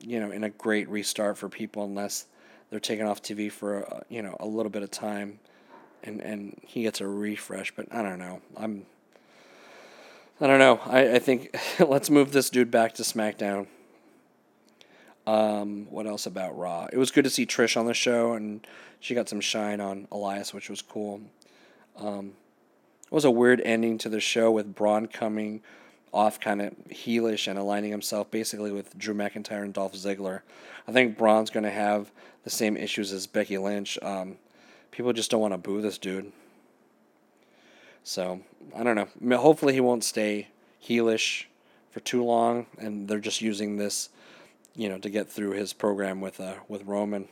you 0.00 0.18
know, 0.18 0.32
in 0.32 0.42
a 0.42 0.50
great 0.50 0.88
restart 0.88 1.38
for 1.38 1.48
people 1.48 1.84
unless 1.84 2.26
they're 2.70 2.80
taken 2.80 3.06
off 3.06 3.22
TV 3.22 3.50
for 3.50 3.80
a, 3.80 4.02
you 4.08 4.22
know 4.22 4.36
a 4.40 4.46
little 4.46 4.70
bit 4.70 4.82
of 4.82 4.90
time, 4.90 5.40
and 6.02 6.20
and 6.20 6.58
he 6.64 6.82
gets 6.82 7.00
a 7.00 7.06
refresh. 7.06 7.74
But 7.74 7.86
I 7.92 8.02
don't 8.02 8.18
know. 8.18 8.40
I'm. 8.56 8.86
I 10.42 10.46
don't 10.46 10.58
know. 10.58 10.80
I, 10.86 11.16
I 11.16 11.18
think 11.18 11.54
let's 11.80 12.08
move 12.08 12.32
this 12.32 12.48
dude 12.48 12.70
back 12.70 12.94
to 12.94 13.02
SmackDown. 13.02 13.66
Um, 15.26 15.86
what 15.90 16.06
else 16.06 16.24
about 16.24 16.56
Raw? 16.56 16.88
It 16.90 16.96
was 16.96 17.10
good 17.10 17.24
to 17.24 17.30
see 17.30 17.44
Trish 17.44 17.76
on 17.76 17.86
the 17.86 17.94
show, 17.94 18.32
and 18.32 18.66
she 19.00 19.14
got 19.14 19.28
some 19.28 19.40
shine 19.40 19.80
on 19.80 20.08
Elias, 20.10 20.54
which 20.54 20.70
was 20.70 20.80
cool. 20.80 21.20
Um, 21.98 22.32
it 23.04 23.12
was 23.12 23.24
a 23.24 23.30
weird 23.30 23.60
ending 23.60 23.98
to 23.98 24.08
the 24.08 24.20
show 24.20 24.50
with 24.50 24.74
Braun 24.74 25.06
coming 25.08 25.62
off 26.12 26.40
kind 26.40 26.60
of 26.60 26.74
heelish 26.88 27.46
and 27.46 27.58
aligning 27.58 27.90
himself 27.90 28.30
basically 28.30 28.72
with 28.72 28.98
Drew 28.98 29.14
McIntyre 29.14 29.62
and 29.62 29.72
Dolph 29.72 29.94
Ziggler. 29.94 30.40
I 30.88 30.92
think 30.92 31.16
Braun's 31.16 31.50
going 31.50 31.64
to 31.64 31.70
have 31.70 32.10
the 32.44 32.50
same 32.50 32.76
issues 32.76 33.12
as 33.12 33.26
Becky 33.26 33.58
Lynch. 33.58 33.98
Um, 34.02 34.36
people 34.90 35.12
just 35.12 35.30
don't 35.30 35.40
want 35.40 35.54
to 35.54 35.58
boo 35.58 35.80
this 35.80 35.98
dude. 35.98 36.32
So, 38.02 38.40
I 38.74 38.82
don't 38.82 38.96
know. 38.96 39.36
Hopefully, 39.36 39.74
he 39.74 39.80
won't 39.80 40.04
stay 40.04 40.48
heelish 40.82 41.44
for 41.90 42.00
too 42.00 42.24
long, 42.24 42.66
and 42.78 43.06
they're 43.06 43.20
just 43.20 43.40
using 43.40 43.76
this 43.76 44.08
you 44.74 44.88
know, 44.88 44.98
to 44.98 45.10
get 45.10 45.28
through 45.28 45.52
his 45.52 45.72
program 45.72 46.20
with 46.20 46.40
uh, 46.40 46.54
with 46.68 46.84
Roman. 46.84 47.28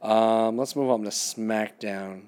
Um, 0.00 0.56
let's 0.56 0.74
move 0.74 0.90
on 0.90 1.02
to 1.02 1.10
SmackDown. 1.10 2.24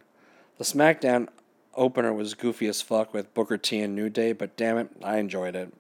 The 0.59 0.65
SmackDown 0.65 1.29
opener 1.77 2.13
was 2.13 2.35
goofy 2.35 2.67
as 2.67 2.83
fuck 2.83 3.13
with 3.13 3.33
Booker 3.35 3.59
T 3.59 3.81
and 3.81 3.95
New 3.95 4.09
Day, 4.09 4.33
but 4.33 4.57
damn 4.57 4.79
it, 4.79 4.89
I 5.03 5.19
enjoyed 5.19 5.57
it. 5.57 5.73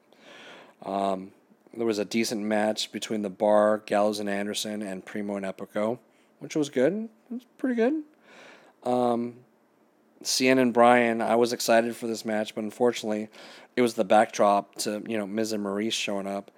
Um, 0.84 1.32
there 1.76 1.86
was 1.86 1.98
a 1.98 2.04
decent 2.04 2.42
match 2.42 2.92
between 2.92 3.22
the 3.22 3.30
Bar, 3.30 3.82
Gallows 3.86 4.20
and 4.20 4.28
Anderson, 4.28 4.82
and 4.82 5.04
Primo 5.04 5.36
and 5.36 5.46
Epico, 5.46 5.98
which 6.38 6.54
was 6.54 6.68
good. 6.68 7.08
It 7.30 7.34
was 7.34 7.44
pretty 7.58 7.74
good. 7.74 8.02
Um, 8.84 9.34
and 10.40 10.72
Bryan, 10.72 11.20
I 11.20 11.36
was 11.36 11.52
excited 11.52 11.96
for 11.96 12.06
this 12.06 12.24
match, 12.24 12.54
but 12.54 12.64
unfortunately, 12.64 13.28
it 13.76 13.82
was 13.82 13.94
the 13.94 14.04
backdrop 14.04 14.74
to 14.76 15.02
you 15.06 15.18
know 15.18 15.26
Miz 15.26 15.52
and 15.52 15.64
Maryse 15.64 15.92
showing 15.92 16.26
up. 16.26 16.50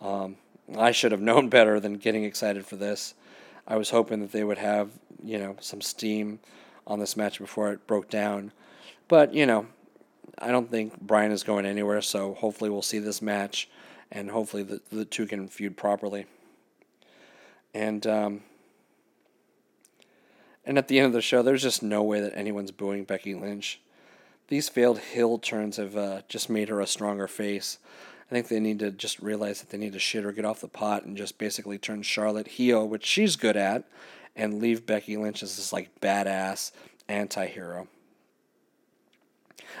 Um, 0.00 0.36
I 0.76 0.92
should 0.92 1.12
have 1.12 1.20
known 1.28 1.48
better 1.48 1.80
than 1.80 1.94
getting 1.94 2.24
excited 2.24 2.66
for 2.66 2.76
this. 2.76 3.14
I 3.66 3.76
was 3.76 3.90
hoping 3.90 4.20
that 4.20 4.32
they 4.32 4.44
would 4.44 4.58
have 4.58 4.90
you 5.22 5.38
know 5.38 5.56
some 5.60 5.80
steam 5.80 6.40
on 6.86 6.98
this 6.98 7.16
match 7.16 7.38
before 7.38 7.72
it 7.72 7.86
broke 7.86 8.08
down, 8.08 8.52
but 9.08 9.34
you 9.34 9.46
know, 9.46 9.66
I 10.38 10.50
don't 10.50 10.70
think 10.70 11.00
Bryan 11.00 11.32
is 11.32 11.42
going 11.42 11.66
anywhere. 11.66 12.00
So 12.02 12.34
hopefully 12.34 12.70
we'll 12.70 12.82
see 12.82 12.98
this 12.98 13.22
match, 13.22 13.68
and 14.10 14.30
hopefully 14.30 14.62
the 14.62 14.80
the 14.90 15.04
two 15.04 15.26
can 15.26 15.48
feud 15.48 15.76
properly. 15.76 16.26
And 17.74 18.06
um, 18.06 18.42
and 20.64 20.78
at 20.78 20.88
the 20.88 20.98
end 20.98 21.06
of 21.06 21.12
the 21.12 21.22
show, 21.22 21.42
there's 21.42 21.62
just 21.62 21.82
no 21.82 22.02
way 22.02 22.20
that 22.20 22.36
anyone's 22.36 22.70
booing 22.70 23.04
Becky 23.04 23.34
Lynch. 23.34 23.80
These 24.48 24.68
failed 24.68 24.98
heel 24.98 25.38
turns 25.38 25.76
have 25.76 25.96
uh, 25.96 26.22
just 26.28 26.48
made 26.48 26.68
her 26.68 26.80
a 26.80 26.86
stronger 26.86 27.26
face. 27.26 27.78
I 28.30 28.34
think 28.34 28.48
they 28.48 28.60
need 28.60 28.78
to 28.80 28.90
just 28.90 29.20
realize 29.20 29.60
that 29.60 29.70
they 29.70 29.78
need 29.78 29.94
to 29.94 29.98
shit 29.98 30.24
or 30.24 30.32
get 30.32 30.44
off 30.44 30.60
the 30.60 30.68
pot 30.68 31.04
and 31.04 31.16
just 31.16 31.38
basically 31.38 31.78
turn 31.78 32.02
Charlotte 32.02 32.48
heel, 32.48 32.86
which 32.86 33.06
she's 33.06 33.36
good 33.36 33.56
at, 33.56 33.84
and 34.36 34.60
leave 34.60 34.84
Becky 34.84 35.16
Lynch 35.16 35.42
as 35.42 35.56
this 35.56 35.72
like 35.72 36.00
badass 36.00 36.72
anti-hero. 37.08 37.88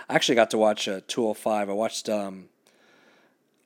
I 0.08 0.14
actually 0.14 0.36
got 0.36 0.50
to 0.50 0.58
watch 0.58 0.88
uh, 0.88 1.00
205. 1.06 1.68
I 1.68 1.72
watched 1.72 2.08
um, 2.08 2.48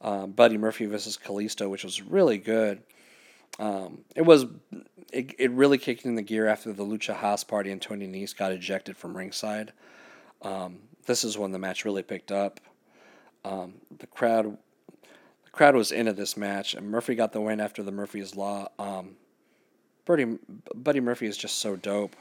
uh, 0.01 0.27
Buddy 0.27 0.59
Murphy 0.59 0.87
versus 0.87 1.19
Kalisto, 1.23 1.71
which 1.71 1.85
was 1.85 2.03
really 2.03 2.39
good. 2.39 2.83
Um, 3.59 3.99
it 4.17 4.23
was 4.23 4.47
it, 5.13 5.35
it 5.39 5.51
really 5.51 5.79
kicked 5.79 6.05
in 6.05 6.15
the 6.15 6.23
gear 6.23 6.47
after 6.47 6.73
the 6.73 6.85
Lucha 6.85 7.15
House 7.15 7.45
Party 7.45 7.71
and 7.71 7.81
Tony 7.81 8.09
Nese 8.09 8.37
got 8.37 8.53
ejected 8.53 8.97
from 8.97 9.17
ringside. 9.17 9.73
Um, 10.41 10.79
this 11.07 11.23
is 11.23 11.37
when 11.37 11.53
the 11.53 11.59
match 11.59 11.85
really 11.85 12.03
picked 12.03 12.33
up. 12.33 12.61
Um, 13.45 13.75
the 13.99 14.07
crowd 14.07 14.57
the 15.45 15.51
crowd 15.51 15.75
was 15.75 15.93
into 15.93 16.13
this 16.13 16.37
match, 16.37 16.75
and 16.75 16.91
Murphy 16.91 17.15
got 17.15 17.33
the 17.33 17.41
win 17.41 17.61
after 17.61 17.83
the 17.83 17.93
Murphy's 17.93 18.35
Law. 18.35 18.69
Um, 18.79 19.17
Buddy, 20.05 20.39
Buddy 20.75 21.01
Murphy 21.01 21.27
is 21.27 21.37
just 21.37 21.59
so 21.59 21.77
dope. 21.77 22.17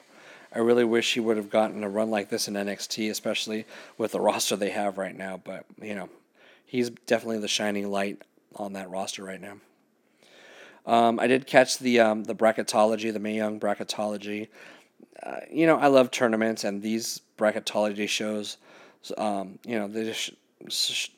I 0.54 0.60
really 0.60 0.84
wish 0.84 1.14
he 1.14 1.20
would 1.20 1.38
have 1.38 1.50
gotten 1.50 1.84
a 1.84 1.90
run 1.90 2.10
like 2.12 2.30
this 2.30 2.48
in 2.48 2.56
NXT, 2.56 3.10
especially 3.10 3.66
with 3.98 4.12
the 4.12 4.20
roster 4.20 4.56
they 4.56 4.72
have 4.72 4.98
right 4.98 5.16
now. 5.16 5.40
But 5.44 5.66
you 5.82 5.96
know, 5.96 6.10
he's 6.66 6.90
definitely 6.90 7.40
the 7.40 7.48
shining 7.48 7.90
light 7.90 8.22
on 8.56 8.74
that 8.74 8.90
roster 8.90 9.24
right 9.24 9.42
now. 9.42 9.58
Um, 10.86 11.20
I 11.20 11.28
did 11.28 11.48
catch 11.48 11.80
the 11.80 12.00
um, 12.00 12.24
the 12.26 12.36
bracketology, 12.36 13.14
the 13.14 13.20
Mae 13.20 13.36
Young 13.36 13.60
bracketology. 13.60 14.48
Uh, 15.22 15.42
you 15.52 15.68
know, 15.68 15.78
I 15.78 15.88
love 15.88 16.12
tournaments 16.12 16.64
and 16.64 16.82
these 16.82 17.22
bracketology 17.38 18.10
shows. 18.10 18.58
Um, 19.18 19.60
you 19.66 19.78
know, 19.78 19.88
they 19.88 20.06
just 20.06 21.12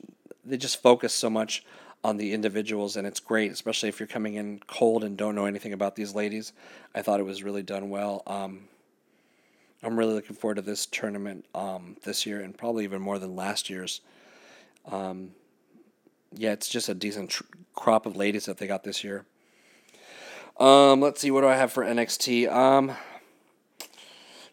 they 0.46 0.58
just 0.58 0.82
focus 0.82 1.14
so 1.14 1.30
much 1.30 1.66
on 2.04 2.18
the 2.18 2.34
individuals, 2.34 2.98
and 2.98 3.08
it's 3.08 3.20
great, 3.22 3.52
especially 3.52 3.90
if 3.90 4.00
you're 4.00 4.08
coming 4.08 4.36
in 4.36 4.60
cold 4.68 5.04
and 5.04 5.16
don't 5.16 5.36
know 5.36 5.46
anything 5.46 5.72
about 5.72 5.96
these 5.96 6.14
ladies. 6.14 6.52
I 6.94 7.02
thought 7.02 7.20
it 7.20 7.24
was 7.24 7.44
really 7.44 7.64
done 7.64 7.90
well. 7.90 8.24
Um, 8.28 8.68
I'm 9.84 9.98
really 9.98 10.14
looking 10.14 10.36
forward 10.36 10.56
to 10.56 10.62
this 10.62 10.86
tournament 10.86 11.46
um, 11.54 11.98
this 12.04 12.26
year, 12.26 12.40
and 12.42 12.58
probably 12.58 12.84
even 12.86 13.02
more 13.02 13.20
than 13.20 13.36
last 13.36 13.70
year's. 13.70 14.02
Um, 14.90 15.32
yeah, 16.36 16.52
it's 16.52 16.70
just 16.70 16.90
a 16.90 16.94
decent 16.94 17.32
tr- 17.32 17.44
crop 17.76 18.06
of 18.06 18.16
ladies 18.16 18.46
that 18.46 18.58
they 18.58 18.68
got 18.68 18.84
this 18.84 19.04
year. 19.04 19.26
Um, 20.60 21.02
let's 21.02 21.22
see, 21.22 21.32
what 21.32 21.42
do 21.42 21.48
I 21.48 21.56
have 21.56 21.72
for 21.72 21.84
NXT? 21.84 22.52
Um, 22.52 22.94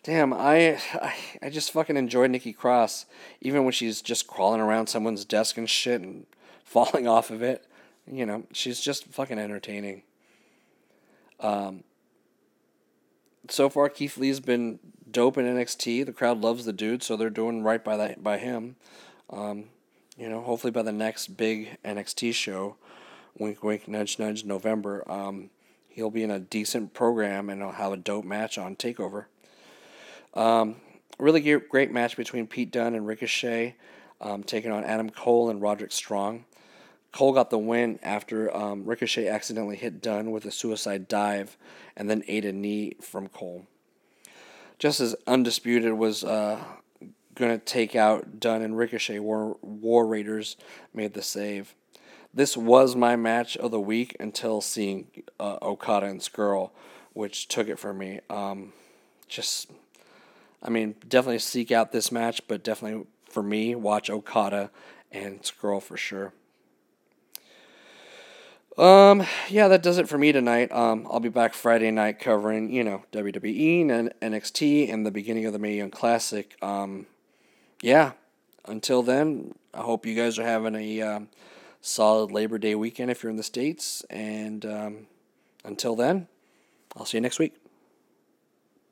damn, 0.02 0.32
I, 0.32 0.78
I 0.94 1.14
I 1.42 1.50
just 1.50 1.70
fucking 1.72 1.96
enjoy 1.96 2.26
Nikki 2.26 2.52
Cross, 2.52 3.06
even 3.40 3.64
when 3.64 3.72
she's 3.72 4.02
just 4.02 4.26
crawling 4.26 4.60
around 4.60 4.88
someone's 4.88 5.24
desk 5.24 5.58
and 5.58 5.68
shit 5.68 6.00
and 6.00 6.26
falling 6.64 7.06
off 7.06 7.30
of 7.30 7.42
it. 7.42 7.66
You 8.10 8.26
know, 8.26 8.44
she's 8.52 8.80
just 8.80 9.06
fucking 9.06 9.38
entertaining. 9.38 10.02
Um, 11.38 11.84
so 13.48 13.68
far, 13.68 13.88
Keith 13.88 14.16
Lee's 14.16 14.40
been 14.40 14.78
dope 15.12 15.38
in 15.38 15.44
NXT. 15.44 16.06
The 16.06 16.12
crowd 16.12 16.40
loves 16.40 16.64
the 16.64 16.72
dude, 16.72 17.02
so 17.02 17.16
they're 17.16 17.30
doing 17.30 17.62
right 17.62 17.82
by 17.82 17.96
that 17.96 18.22
by 18.22 18.38
him. 18.38 18.76
Um, 19.28 19.64
you 20.16 20.28
know, 20.28 20.42
hopefully 20.42 20.70
by 20.70 20.82
the 20.82 20.92
next 20.92 21.36
big 21.36 21.78
NXT 21.84 22.34
show, 22.34 22.76
wink, 23.38 23.62
wink, 23.62 23.88
nudge, 23.88 24.18
nudge, 24.18 24.44
November, 24.44 25.10
um, 25.10 25.50
he'll 25.88 26.10
be 26.10 26.22
in 26.22 26.30
a 26.30 26.38
decent 26.38 26.92
program 26.92 27.48
and 27.48 27.62
he'll 27.62 27.72
have 27.72 27.92
a 27.92 27.96
dope 27.96 28.24
match 28.24 28.58
on 28.58 28.76
Takeover. 28.76 29.26
Um, 30.34 30.76
really 31.18 31.40
great 31.40 31.90
match 31.90 32.16
between 32.16 32.46
Pete 32.46 32.70
Dunne 32.70 32.94
and 32.94 33.06
Ricochet, 33.06 33.76
um, 34.20 34.42
taking 34.42 34.70
on 34.70 34.84
Adam 34.84 35.10
Cole 35.10 35.48
and 35.50 35.62
Roderick 35.62 35.92
Strong. 35.92 36.44
Cole 37.12 37.32
got 37.32 37.50
the 37.50 37.58
win 37.58 37.98
after 38.02 38.54
um, 38.54 38.84
Ricochet 38.84 39.26
accidentally 39.26 39.76
hit 39.76 40.00
Dunne 40.00 40.30
with 40.30 40.44
a 40.44 40.50
suicide 40.50 41.08
dive 41.08 41.56
and 41.96 42.08
then 42.08 42.22
ate 42.28 42.44
a 42.44 42.52
knee 42.52 42.94
from 43.00 43.28
Cole. 43.28 43.66
Just 44.80 44.98
as 44.98 45.14
Undisputed 45.26 45.92
was 45.92 46.24
uh, 46.24 46.58
going 47.34 47.52
to 47.52 47.62
take 47.62 47.94
out 47.94 48.40
Dunne 48.40 48.62
and 48.62 48.78
Ricochet, 48.78 49.18
War, 49.18 49.58
War 49.60 50.06
Raiders 50.06 50.56
made 50.94 51.12
the 51.12 51.20
save. 51.20 51.74
This 52.32 52.56
was 52.56 52.96
my 52.96 53.14
match 53.14 53.58
of 53.58 53.72
the 53.72 53.80
week 53.80 54.16
until 54.18 54.62
seeing 54.62 55.08
uh, 55.38 55.58
Okada 55.60 56.06
and 56.06 56.20
Scurll, 56.20 56.70
which 57.12 57.46
took 57.46 57.68
it 57.68 57.78
for 57.78 57.92
me. 57.92 58.20
Um, 58.30 58.72
just, 59.28 59.70
I 60.62 60.70
mean, 60.70 60.94
definitely 61.06 61.40
seek 61.40 61.70
out 61.70 61.92
this 61.92 62.10
match, 62.10 62.40
but 62.48 62.64
definitely 62.64 63.04
for 63.28 63.42
me, 63.42 63.74
watch 63.74 64.08
Okada 64.08 64.70
and 65.12 65.42
Scurll 65.42 65.82
for 65.82 65.98
sure. 65.98 66.32
Um, 68.78 69.26
yeah, 69.48 69.68
that 69.68 69.82
does 69.82 69.98
it 69.98 70.08
for 70.08 70.16
me 70.16 70.32
tonight. 70.32 70.72
Um, 70.72 71.06
I'll 71.10 71.20
be 71.20 71.28
back 71.28 71.54
Friday 71.54 71.90
night 71.90 72.18
covering, 72.18 72.72
you 72.72 72.84
know, 72.84 73.04
WWE 73.12 73.90
and 73.90 74.12
NXT 74.22 74.92
and 74.92 75.04
the 75.04 75.10
beginning 75.10 75.44
of 75.44 75.52
the 75.52 75.58
Mae 75.58 75.76
Young 75.76 75.90
Classic. 75.90 76.56
Um, 76.62 77.06
yeah, 77.82 78.12
until 78.66 79.02
then, 79.02 79.54
I 79.74 79.80
hope 79.80 80.06
you 80.06 80.14
guys 80.14 80.38
are 80.38 80.44
having 80.44 80.74
a 80.74 81.02
um, 81.02 81.28
solid 81.80 82.30
Labor 82.30 82.58
Day 82.58 82.74
weekend 82.74 83.10
if 83.10 83.22
you're 83.22 83.30
in 83.30 83.36
the 83.36 83.42
States. 83.42 84.04
And 84.08 84.64
um, 84.64 85.06
until 85.64 85.96
then, 85.96 86.28
I'll 86.96 87.04
see 87.04 87.18
you 87.18 87.22
next 87.22 87.38
week. 87.38 87.59